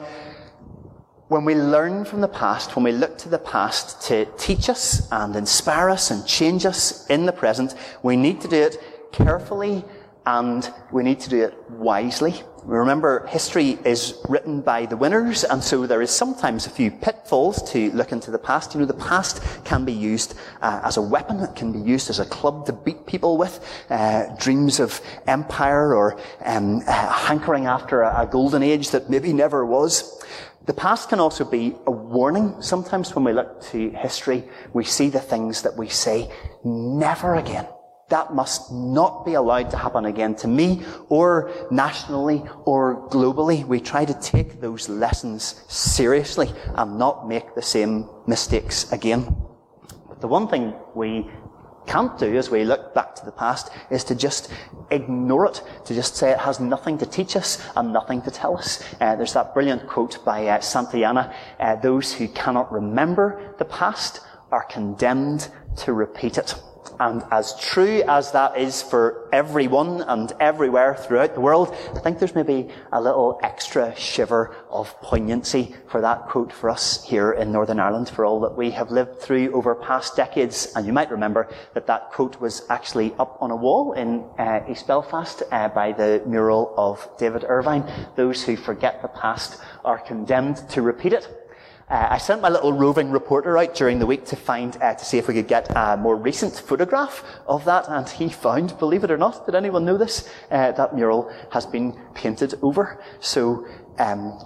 when 1.28 1.44
we 1.44 1.54
learn 1.54 2.04
from 2.04 2.20
the 2.20 2.26
past, 2.26 2.74
when 2.74 2.84
we 2.84 2.90
look 2.90 3.16
to 3.18 3.28
the 3.28 3.38
past 3.38 4.02
to 4.08 4.24
teach 4.38 4.68
us 4.68 5.06
and 5.12 5.36
inspire 5.36 5.88
us 5.88 6.10
and 6.10 6.26
change 6.26 6.66
us 6.66 7.06
in 7.06 7.26
the 7.26 7.32
present, 7.32 7.76
we 8.02 8.16
need 8.16 8.40
to 8.40 8.48
do 8.48 8.56
it 8.56 9.12
carefully 9.12 9.84
and 10.28 10.70
we 10.92 11.02
need 11.02 11.18
to 11.20 11.30
do 11.30 11.42
it 11.42 11.54
wisely. 11.70 12.34
Remember, 12.64 13.26
history 13.28 13.78
is 13.86 14.14
written 14.28 14.60
by 14.60 14.84
the 14.84 14.94
winners, 14.94 15.42
and 15.42 15.64
so 15.64 15.86
there 15.86 16.02
is 16.02 16.10
sometimes 16.10 16.66
a 16.66 16.70
few 16.70 16.90
pitfalls 16.90 17.62
to 17.72 17.90
look 17.92 18.12
into 18.12 18.30
the 18.30 18.38
past. 18.38 18.74
You 18.74 18.80
know, 18.80 18.86
the 18.86 18.92
past 18.92 19.40
can 19.64 19.86
be 19.86 19.92
used 19.92 20.34
uh, 20.60 20.82
as 20.84 20.98
a 20.98 21.00
weapon, 21.00 21.40
it 21.40 21.56
can 21.56 21.72
be 21.72 21.80
used 21.80 22.10
as 22.10 22.18
a 22.18 22.26
club 22.26 22.66
to 22.66 22.74
beat 22.74 23.06
people 23.06 23.38
with. 23.38 23.54
Uh, 23.88 24.24
dreams 24.36 24.80
of 24.80 25.00
empire 25.26 25.94
or 25.94 26.20
um, 26.44 26.82
uh, 26.86 26.92
hankering 27.10 27.64
after 27.64 28.02
a, 28.02 28.24
a 28.24 28.26
golden 28.26 28.62
age 28.62 28.90
that 28.90 29.08
maybe 29.08 29.32
never 29.32 29.64
was. 29.64 30.22
The 30.66 30.74
past 30.74 31.08
can 31.08 31.20
also 31.20 31.46
be 31.46 31.74
a 31.86 31.90
warning. 31.90 32.60
Sometimes 32.60 33.14
when 33.14 33.24
we 33.24 33.32
look 33.32 33.62
to 33.70 33.88
history, 33.92 34.44
we 34.74 34.84
see 34.84 35.08
the 35.08 35.20
things 35.20 35.62
that 35.62 35.74
we 35.74 35.88
say, 35.88 36.30
never 36.64 37.36
again. 37.36 37.66
That 38.08 38.34
must 38.34 38.72
not 38.72 39.26
be 39.26 39.34
allowed 39.34 39.70
to 39.70 39.76
happen 39.76 40.06
again 40.06 40.34
to 40.36 40.48
me 40.48 40.82
or 41.10 41.50
nationally 41.70 42.42
or 42.64 43.06
globally. 43.10 43.66
We 43.66 43.80
try 43.80 44.06
to 44.06 44.14
take 44.14 44.60
those 44.60 44.88
lessons 44.88 45.62
seriously 45.68 46.48
and 46.74 46.98
not 46.98 47.28
make 47.28 47.54
the 47.54 47.62
same 47.62 48.08
mistakes 48.26 48.90
again. 48.92 49.36
But 50.08 50.22
the 50.22 50.28
one 50.28 50.48
thing 50.48 50.74
we 50.94 51.28
can't 51.86 52.18
do 52.18 52.36
as 52.36 52.50
we 52.50 52.64
look 52.64 52.94
back 52.94 53.14
to 53.14 53.24
the 53.24 53.32
past 53.32 53.70
is 53.90 54.04
to 54.04 54.14
just 54.14 54.52
ignore 54.90 55.46
it, 55.46 55.62
to 55.86 55.94
just 55.94 56.16
say 56.16 56.30
it 56.30 56.38
has 56.38 56.60
nothing 56.60 56.98
to 56.98 57.06
teach 57.06 57.34
us 57.36 57.62
and 57.76 57.92
nothing 57.92 58.22
to 58.22 58.30
tell 58.30 58.56
us. 58.56 58.82
Uh, 59.00 59.16
there's 59.16 59.32
that 59.32 59.54
brilliant 59.54 59.86
quote 59.86 60.22
by 60.24 60.46
uh, 60.46 60.58
Santayana, 60.58 61.34
uh, 61.60 61.76
those 61.76 62.12
who 62.12 62.28
cannot 62.28 62.70
remember 62.72 63.54
the 63.58 63.64
past 63.64 64.20
are 64.50 64.64
condemned 64.64 65.48
to 65.76 65.92
repeat 65.92 66.38
it. 66.38 66.54
And 67.00 67.22
as 67.30 67.58
true 67.60 68.02
as 68.08 68.32
that 68.32 68.58
is 68.58 68.82
for 68.82 69.28
everyone 69.32 70.02
and 70.02 70.32
everywhere 70.40 70.94
throughout 70.94 71.34
the 71.34 71.40
world, 71.40 71.74
I 71.94 72.00
think 72.00 72.18
there's 72.18 72.34
maybe 72.34 72.68
a 72.92 73.00
little 73.00 73.38
extra 73.42 73.94
shiver 73.96 74.56
of 74.70 75.00
poignancy 75.00 75.74
for 75.88 76.00
that 76.00 76.26
quote 76.26 76.52
for 76.52 76.70
us 76.70 77.04
here 77.04 77.32
in 77.32 77.52
Northern 77.52 77.78
Ireland 77.78 78.08
for 78.08 78.24
all 78.24 78.40
that 78.40 78.56
we 78.56 78.70
have 78.72 78.90
lived 78.90 79.20
through 79.20 79.52
over 79.52 79.74
past 79.74 80.16
decades. 80.16 80.72
And 80.74 80.86
you 80.86 80.92
might 80.92 81.10
remember 81.10 81.48
that 81.74 81.86
that 81.86 82.10
quote 82.10 82.40
was 82.40 82.62
actually 82.68 83.14
up 83.18 83.38
on 83.40 83.50
a 83.50 83.56
wall 83.56 83.92
in 83.92 84.24
uh, 84.38 84.60
East 84.68 84.86
Belfast 84.86 85.42
uh, 85.52 85.68
by 85.68 85.92
the 85.92 86.22
mural 86.26 86.74
of 86.76 87.08
David 87.18 87.44
Ervine. 87.46 87.84
Those 88.16 88.42
who 88.42 88.56
forget 88.56 89.02
the 89.02 89.08
past 89.08 89.60
are 89.84 89.98
condemned 89.98 90.68
to 90.70 90.82
repeat 90.82 91.12
it. 91.12 91.37
Uh, 91.90 92.08
I 92.10 92.18
sent 92.18 92.42
my 92.42 92.50
little 92.50 92.72
roving 92.72 93.10
reporter 93.10 93.56
out 93.56 93.74
during 93.74 93.98
the 93.98 94.04
week 94.04 94.26
to 94.26 94.36
find, 94.36 94.76
uh, 94.82 94.94
to 94.94 95.04
see 95.04 95.16
if 95.16 95.26
we 95.26 95.34
could 95.34 95.48
get 95.48 95.74
a 95.74 95.96
more 95.96 96.16
recent 96.16 96.54
photograph 96.54 97.24
of 97.46 97.64
that, 97.64 97.88
and 97.88 98.06
he 98.08 98.28
found, 98.28 98.78
believe 98.78 99.04
it 99.04 99.10
or 99.10 99.16
not, 99.16 99.46
did 99.46 99.54
anyone 99.54 99.86
know 99.86 99.96
this? 99.96 100.28
Uh, 100.50 100.72
that 100.72 100.94
mural 100.94 101.32
has 101.50 101.64
been 101.64 101.98
painted 102.14 102.54
over. 102.60 103.02
So, 103.20 103.66
um, 103.98 104.38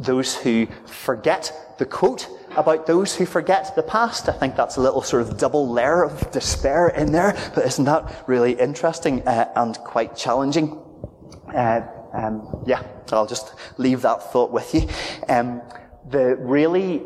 those 0.00 0.34
who 0.34 0.66
forget 0.86 1.52
the 1.78 1.84
quote 1.84 2.26
about 2.56 2.86
those 2.86 3.14
who 3.14 3.26
forget 3.26 3.74
the 3.76 3.82
past. 3.82 4.28
I 4.28 4.32
think 4.32 4.56
that's 4.56 4.76
a 4.76 4.80
little 4.80 5.02
sort 5.02 5.22
of 5.22 5.38
double 5.38 5.68
layer 5.68 6.04
of 6.04 6.30
despair 6.30 6.88
in 6.88 7.12
there, 7.12 7.36
but 7.54 7.64
isn't 7.66 7.84
that 7.84 8.24
really 8.26 8.52
interesting 8.52 9.26
uh, 9.26 9.50
and 9.56 9.76
quite 9.78 10.16
challenging? 10.16 10.78
Uh, 11.54 11.82
um, 12.12 12.64
yeah, 12.66 12.82
I'll 13.10 13.26
just 13.26 13.54
leave 13.78 14.02
that 14.02 14.32
thought 14.32 14.52
with 14.52 14.74
you. 14.74 14.88
Um, 15.28 15.62
the 16.08 16.36
really 16.36 17.02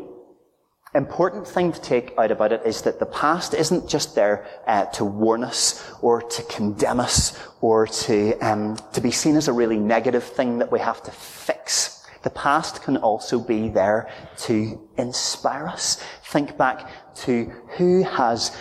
important 0.95 1.47
thing 1.47 1.71
to 1.71 1.81
take 1.81 2.13
out 2.17 2.31
about 2.31 2.51
it 2.51 2.61
is 2.65 2.81
that 2.81 2.99
the 2.99 3.05
past 3.05 3.53
isn't 3.53 3.87
just 3.87 4.15
there 4.15 4.47
uh, 4.65 4.85
to 4.85 5.05
warn 5.05 5.43
us 5.43 5.91
or 6.01 6.21
to 6.21 6.43
condemn 6.43 6.99
us 6.99 7.37
or 7.61 7.87
to, 7.87 8.37
um, 8.39 8.77
to 8.93 9.01
be 9.01 9.11
seen 9.11 9.35
as 9.35 9.47
a 9.47 9.53
really 9.53 9.77
negative 9.77 10.23
thing 10.23 10.57
that 10.57 10.71
we 10.71 10.79
have 10.79 11.03
to 11.03 11.11
fix. 11.11 12.05
The 12.23 12.29
past 12.31 12.83
can 12.83 12.97
also 12.97 13.39
be 13.39 13.69
there 13.69 14.09
to 14.39 14.79
inspire 14.97 15.67
us. 15.67 16.03
Think 16.25 16.57
back 16.57 17.15
to 17.17 17.45
who 17.77 18.03
has, 18.03 18.57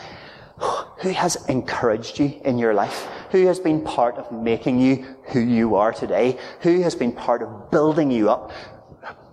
who 1.03 1.11
has 1.11 1.37
encouraged 1.47 2.19
you 2.19 2.41
in 2.45 2.59
your 2.59 2.75
life? 2.75 3.07
Who 3.31 3.47
has 3.47 3.61
been 3.61 3.83
part 3.83 4.17
of 4.17 4.31
making 4.33 4.81
you 4.81 5.17
who 5.33 5.41
you 5.41 5.75
are 5.77 5.93
today? 5.93 6.39
Who 6.61 6.81
has 6.83 6.95
been 6.95 7.13
part 7.13 7.43
of 7.43 7.71
building 7.71 8.11
you 8.11 8.31
up? 8.31 8.53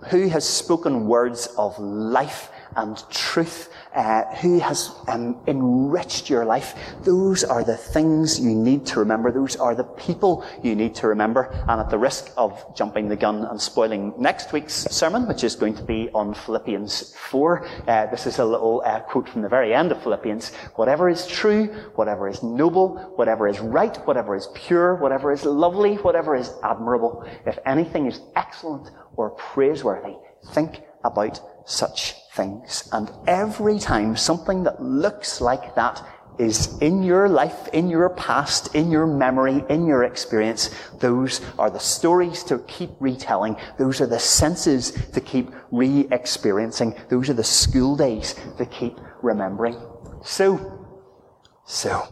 who 0.09 0.27
has 0.27 0.47
spoken 0.47 1.07
words 1.07 1.47
of 1.57 1.77
life 1.79 2.49
and 2.75 3.01
truth, 3.09 3.69
uh, 3.95 4.23
who 4.35 4.59
has 4.59 4.91
um, 5.07 5.37
enriched 5.47 6.29
your 6.29 6.45
life. 6.45 6.75
Those 7.03 7.43
are 7.43 7.63
the 7.63 7.77
things 7.77 8.39
you 8.39 8.55
need 8.55 8.85
to 8.87 8.99
remember. 8.99 9.31
Those 9.31 9.55
are 9.55 9.75
the 9.75 9.83
people 9.83 10.45
you 10.63 10.75
need 10.75 10.95
to 10.95 11.07
remember. 11.07 11.51
And 11.67 11.79
at 11.81 11.89
the 11.89 11.97
risk 11.97 12.31
of 12.37 12.63
jumping 12.75 13.07
the 13.07 13.15
gun 13.15 13.45
and 13.45 13.59
spoiling 13.61 14.13
next 14.17 14.51
week's 14.53 14.73
sermon, 14.73 15.27
which 15.27 15.43
is 15.43 15.55
going 15.55 15.75
to 15.75 15.83
be 15.83 16.09
on 16.13 16.33
Philippians 16.33 17.15
4, 17.15 17.67
uh, 17.87 18.05
this 18.07 18.25
is 18.25 18.39
a 18.39 18.45
little 18.45 18.81
uh, 18.85 18.99
quote 19.01 19.29
from 19.29 19.41
the 19.41 19.49
very 19.49 19.73
end 19.73 19.91
of 19.91 20.01
Philippians. 20.01 20.53
Whatever 20.75 21.09
is 21.09 21.27
true, 21.27 21.67
whatever 21.95 22.27
is 22.27 22.43
noble, 22.43 22.97
whatever 23.15 23.47
is 23.47 23.59
right, 23.59 23.95
whatever 24.07 24.35
is 24.35 24.47
pure, 24.53 24.95
whatever 24.95 25.31
is 25.31 25.45
lovely, 25.45 25.95
whatever 25.95 26.35
is 26.35 26.51
admirable, 26.63 27.25
if 27.45 27.57
anything 27.65 28.05
is 28.05 28.21
excellent 28.35 28.89
or 29.15 29.31
praiseworthy, 29.31 30.15
think 30.53 30.81
about 31.03 31.39
such 31.65 32.15
things. 32.33 32.89
And 32.91 33.11
every 33.27 33.79
time 33.79 34.15
something 34.15 34.63
that 34.63 34.81
looks 34.81 35.41
like 35.41 35.75
that 35.75 36.05
is 36.39 36.77
in 36.79 37.03
your 37.03 37.29
life, 37.29 37.67
in 37.73 37.89
your 37.89 38.09
past, 38.09 38.73
in 38.75 38.89
your 38.89 39.05
memory, 39.05 39.63
in 39.69 39.85
your 39.85 40.03
experience, 40.03 40.71
those 40.99 41.41
are 41.59 41.69
the 41.69 41.79
stories 41.79 42.43
to 42.45 42.57
keep 42.59 42.89
retelling. 42.99 43.55
Those 43.77 44.01
are 44.01 44.07
the 44.07 44.19
senses 44.19 44.91
to 45.13 45.21
keep 45.21 45.51
re-experiencing. 45.71 46.95
Those 47.09 47.29
are 47.29 47.35
the 47.35 47.43
school 47.43 47.95
days 47.95 48.35
to 48.57 48.65
keep 48.65 48.97
remembering. 49.21 49.79
So, 50.23 50.87
so, 51.65 52.07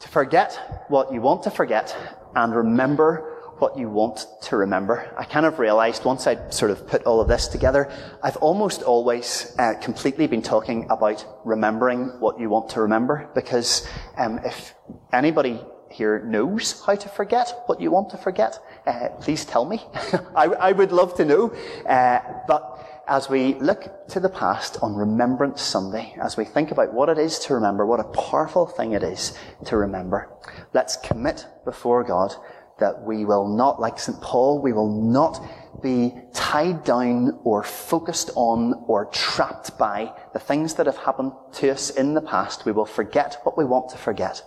to 0.00 0.08
forget 0.08 0.84
what 0.88 1.12
you 1.12 1.20
want 1.20 1.42
to 1.44 1.50
forget 1.50 1.96
and 2.34 2.54
remember 2.54 3.39
what 3.60 3.78
you 3.78 3.88
want 3.88 4.26
to 4.42 4.56
remember. 4.56 5.14
I 5.18 5.24
kind 5.24 5.46
of 5.46 5.58
realized 5.58 6.04
once 6.04 6.26
I'd 6.26 6.52
sort 6.52 6.70
of 6.70 6.86
put 6.86 7.04
all 7.04 7.20
of 7.20 7.28
this 7.28 7.48
together, 7.48 7.90
I've 8.22 8.36
almost 8.38 8.82
always 8.82 9.54
uh, 9.58 9.74
completely 9.80 10.26
been 10.26 10.42
talking 10.42 10.86
about 10.90 11.24
remembering 11.44 12.20
what 12.20 12.40
you 12.40 12.48
want 12.48 12.70
to 12.70 12.80
remember 12.80 13.30
because 13.34 13.86
um, 14.16 14.40
if 14.44 14.74
anybody 15.12 15.60
here 15.90 16.24
knows 16.24 16.82
how 16.86 16.94
to 16.94 17.08
forget 17.08 17.62
what 17.66 17.80
you 17.80 17.90
want 17.90 18.10
to 18.10 18.16
forget, 18.16 18.58
uh, 18.86 19.08
please 19.20 19.44
tell 19.44 19.64
me. 19.64 19.82
I, 20.36 20.46
I, 20.46 20.72
would 20.72 20.92
love 20.92 21.16
to 21.16 21.24
know. 21.24 21.48
Uh, 21.84 22.20
but 22.46 23.02
as 23.08 23.28
we 23.28 23.54
look 23.54 24.08
to 24.08 24.20
the 24.20 24.28
past 24.28 24.78
on 24.82 24.94
Remembrance 24.94 25.60
Sunday, 25.60 26.14
as 26.22 26.36
we 26.36 26.44
think 26.44 26.70
about 26.70 26.94
what 26.94 27.08
it 27.08 27.18
is 27.18 27.40
to 27.40 27.54
remember, 27.54 27.84
what 27.84 27.98
a 27.98 28.04
powerful 28.04 28.66
thing 28.66 28.92
it 28.92 29.02
is 29.02 29.36
to 29.66 29.76
remember, 29.76 30.30
let's 30.72 30.96
commit 30.96 31.46
before 31.64 32.04
God 32.04 32.34
that 32.80 33.02
we 33.02 33.24
will 33.24 33.46
not, 33.46 33.80
like 33.80 33.98
St. 33.98 34.20
Paul, 34.20 34.60
we 34.60 34.72
will 34.72 34.90
not 34.90 35.40
be 35.82 36.14
tied 36.32 36.84
down 36.84 37.38
or 37.44 37.62
focused 37.62 38.30
on 38.34 38.84
or 38.86 39.06
trapped 39.06 39.78
by 39.78 40.12
the 40.32 40.38
things 40.38 40.74
that 40.74 40.86
have 40.86 40.96
happened 40.96 41.32
to 41.52 41.70
us 41.70 41.90
in 41.90 42.14
the 42.14 42.20
past. 42.20 42.64
We 42.64 42.72
will 42.72 42.86
forget 42.86 43.38
what 43.44 43.56
we 43.56 43.64
want 43.64 43.88
to 43.90 43.98
forget. 43.98 44.42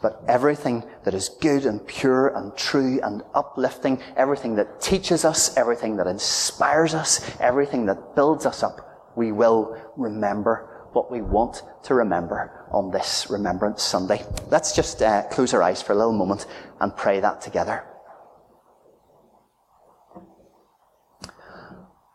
But 0.00 0.22
everything 0.28 0.84
that 1.04 1.14
is 1.14 1.30
good 1.40 1.64
and 1.64 1.84
pure 1.86 2.28
and 2.28 2.54
true 2.56 3.00
and 3.02 3.22
uplifting, 3.34 4.02
everything 4.16 4.54
that 4.56 4.80
teaches 4.80 5.24
us, 5.24 5.56
everything 5.56 5.96
that 5.96 6.06
inspires 6.06 6.94
us, 6.94 7.30
everything 7.40 7.86
that 7.86 8.14
builds 8.14 8.44
us 8.44 8.62
up, 8.62 9.12
we 9.16 9.32
will 9.32 9.80
remember 9.96 10.73
what 10.94 11.10
we 11.10 11.20
want 11.20 11.62
to 11.84 11.94
remember 11.94 12.66
on 12.70 12.90
this 12.90 13.26
Remembrance 13.28 13.82
Sunday. 13.82 14.24
Let's 14.50 14.74
just 14.74 15.02
uh, 15.02 15.24
close 15.30 15.52
our 15.52 15.62
eyes 15.62 15.82
for 15.82 15.92
a 15.92 15.96
little 15.96 16.12
moment 16.12 16.46
and 16.80 16.96
pray 16.96 17.20
that 17.20 17.40
together. 17.40 17.84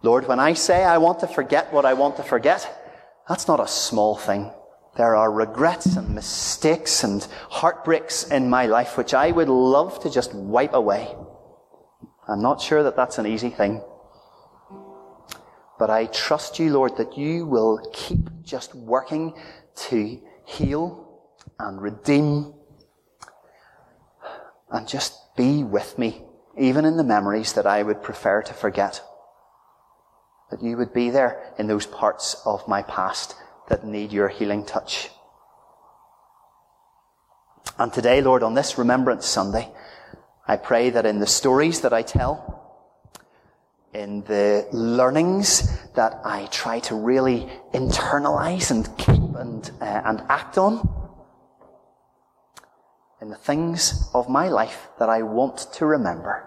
Lord, 0.01 0.27
when 0.27 0.39
I 0.39 0.53
say 0.53 0.83
I 0.83 0.97
want 0.97 1.19
to 1.19 1.27
forget 1.27 1.73
what 1.73 1.85
I 1.85 1.93
want 1.93 2.15
to 2.17 2.23
forget, 2.23 2.61
that's 3.27 3.47
not 3.47 3.59
a 3.59 3.67
small 3.67 4.15
thing. 4.15 4.51
There 4.95 5.15
are 5.15 5.31
regrets 5.31 5.95
and 5.97 6.15
mistakes 6.15 7.03
and 7.03 7.25
heartbreaks 7.49 8.23
in 8.23 8.49
my 8.49 8.65
life 8.65 8.97
which 8.97 9.13
I 9.13 9.31
would 9.31 9.49
love 9.49 9.99
to 10.01 10.09
just 10.09 10.33
wipe 10.33 10.73
away. 10.73 11.15
I'm 12.27 12.41
not 12.41 12.61
sure 12.61 12.83
that 12.83 12.95
that's 12.95 13.17
an 13.17 13.25
easy 13.25 13.49
thing. 13.49 13.81
But 15.79 15.89
I 15.89 16.07
trust 16.07 16.59
you, 16.59 16.71
Lord, 16.73 16.97
that 16.97 17.17
you 17.17 17.45
will 17.45 17.89
keep 17.93 18.43
just 18.43 18.75
working 18.75 19.33
to 19.87 20.19
heal 20.45 21.21
and 21.57 21.81
redeem 21.81 22.53
and 24.69 24.87
just 24.87 25.35
be 25.37 25.63
with 25.63 25.97
me, 25.97 26.21
even 26.57 26.83
in 26.83 26.97
the 26.97 27.03
memories 27.03 27.53
that 27.53 27.65
I 27.65 27.81
would 27.81 28.03
prefer 28.03 28.41
to 28.41 28.53
forget. 28.53 29.01
That 30.51 30.61
you 30.61 30.75
would 30.75 30.93
be 30.93 31.11
there 31.11 31.53
in 31.57 31.67
those 31.67 31.85
parts 31.85 32.35
of 32.45 32.67
my 32.67 32.81
past 32.81 33.35
that 33.69 33.85
need 33.85 34.11
your 34.11 34.27
healing 34.27 34.65
touch. 34.65 35.09
And 37.77 37.93
today, 37.93 38.19
Lord, 38.21 38.43
on 38.43 38.53
this 38.53 38.77
Remembrance 38.77 39.25
Sunday, 39.25 39.71
I 40.45 40.57
pray 40.57 40.89
that 40.89 41.05
in 41.05 41.19
the 41.19 41.27
stories 41.27 41.81
that 41.81 41.93
I 41.93 42.01
tell, 42.01 42.58
in 43.93 44.21
the 44.23 44.67
learnings 44.71 45.79
that 45.95 46.19
I 46.23 46.47
try 46.51 46.79
to 46.81 46.95
really 46.95 47.49
internalize 47.73 48.71
and 48.71 48.85
keep 48.97 49.35
and, 49.35 49.71
uh, 49.81 50.01
and 50.05 50.21
act 50.29 50.57
on, 50.57 50.87
in 53.21 53.29
the 53.29 53.35
things 53.35 54.09
of 54.13 54.29
my 54.29 54.47
life 54.47 54.87
that 54.99 55.09
I 55.09 55.23
want 55.23 55.67
to 55.73 55.85
remember. 55.85 56.45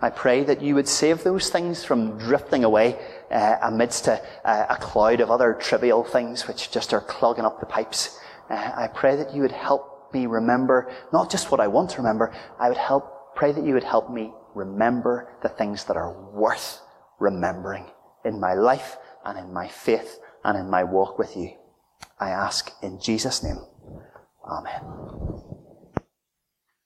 I 0.00 0.10
pray 0.10 0.44
that 0.44 0.60
you 0.60 0.74
would 0.74 0.88
save 0.88 1.24
those 1.24 1.48
things 1.48 1.82
from 1.82 2.18
drifting 2.18 2.64
away 2.64 2.98
uh, 3.30 3.56
amidst 3.62 4.08
a, 4.08 4.22
a, 4.44 4.76
cloud 4.76 5.20
of 5.20 5.30
other 5.30 5.54
trivial 5.54 6.04
things 6.04 6.46
which 6.46 6.70
just 6.70 6.92
are 6.92 7.00
clogging 7.00 7.46
up 7.46 7.60
the 7.60 7.66
pipes. 7.66 8.18
Uh, 8.50 8.72
I 8.76 8.88
pray 8.88 9.16
that 9.16 9.34
you 9.34 9.40
would 9.40 9.52
help 9.52 10.12
me 10.12 10.26
remember 10.26 10.92
not 11.14 11.30
just 11.30 11.50
what 11.50 11.60
I 11.60 11.66
want 11.66 11.90
to 11.90 11.96
remember, 11.96 12.34
I 12.60 12.68
would 12.68 12.76
help, 12.76 13.34
pray 13.34 13.52
that 13.52 13.64
you 13.64 13.72
would 13.72 13.84
help 13.84 14.10
me 14.10 14.32
remember 14.56 15.36
the 15.42 15.48
things 15.48 15.84
that 15.84 15.96
are 15.96 16.12
worth 16.32 16.80
remembering 17.20 17.86
in 18.24 18.40
my 18.40 18.54
life 18.54 18.96
and 19.24 19.38
in 19.38 19.52
my 19.52 19.68
faith 19.68 20.18
and 20.44 20.58
in 20.58 20.70
my 20.70 20.82
walk 20.82 21.18
with 21.18 21.36
you. 21.36 21.50
I 22.18 22.30
ask 22.30 22.72
in 22.82 22.98
Jesus' 22.98 23.42
name. 23.42 23.60
Amen. 24.44 25.45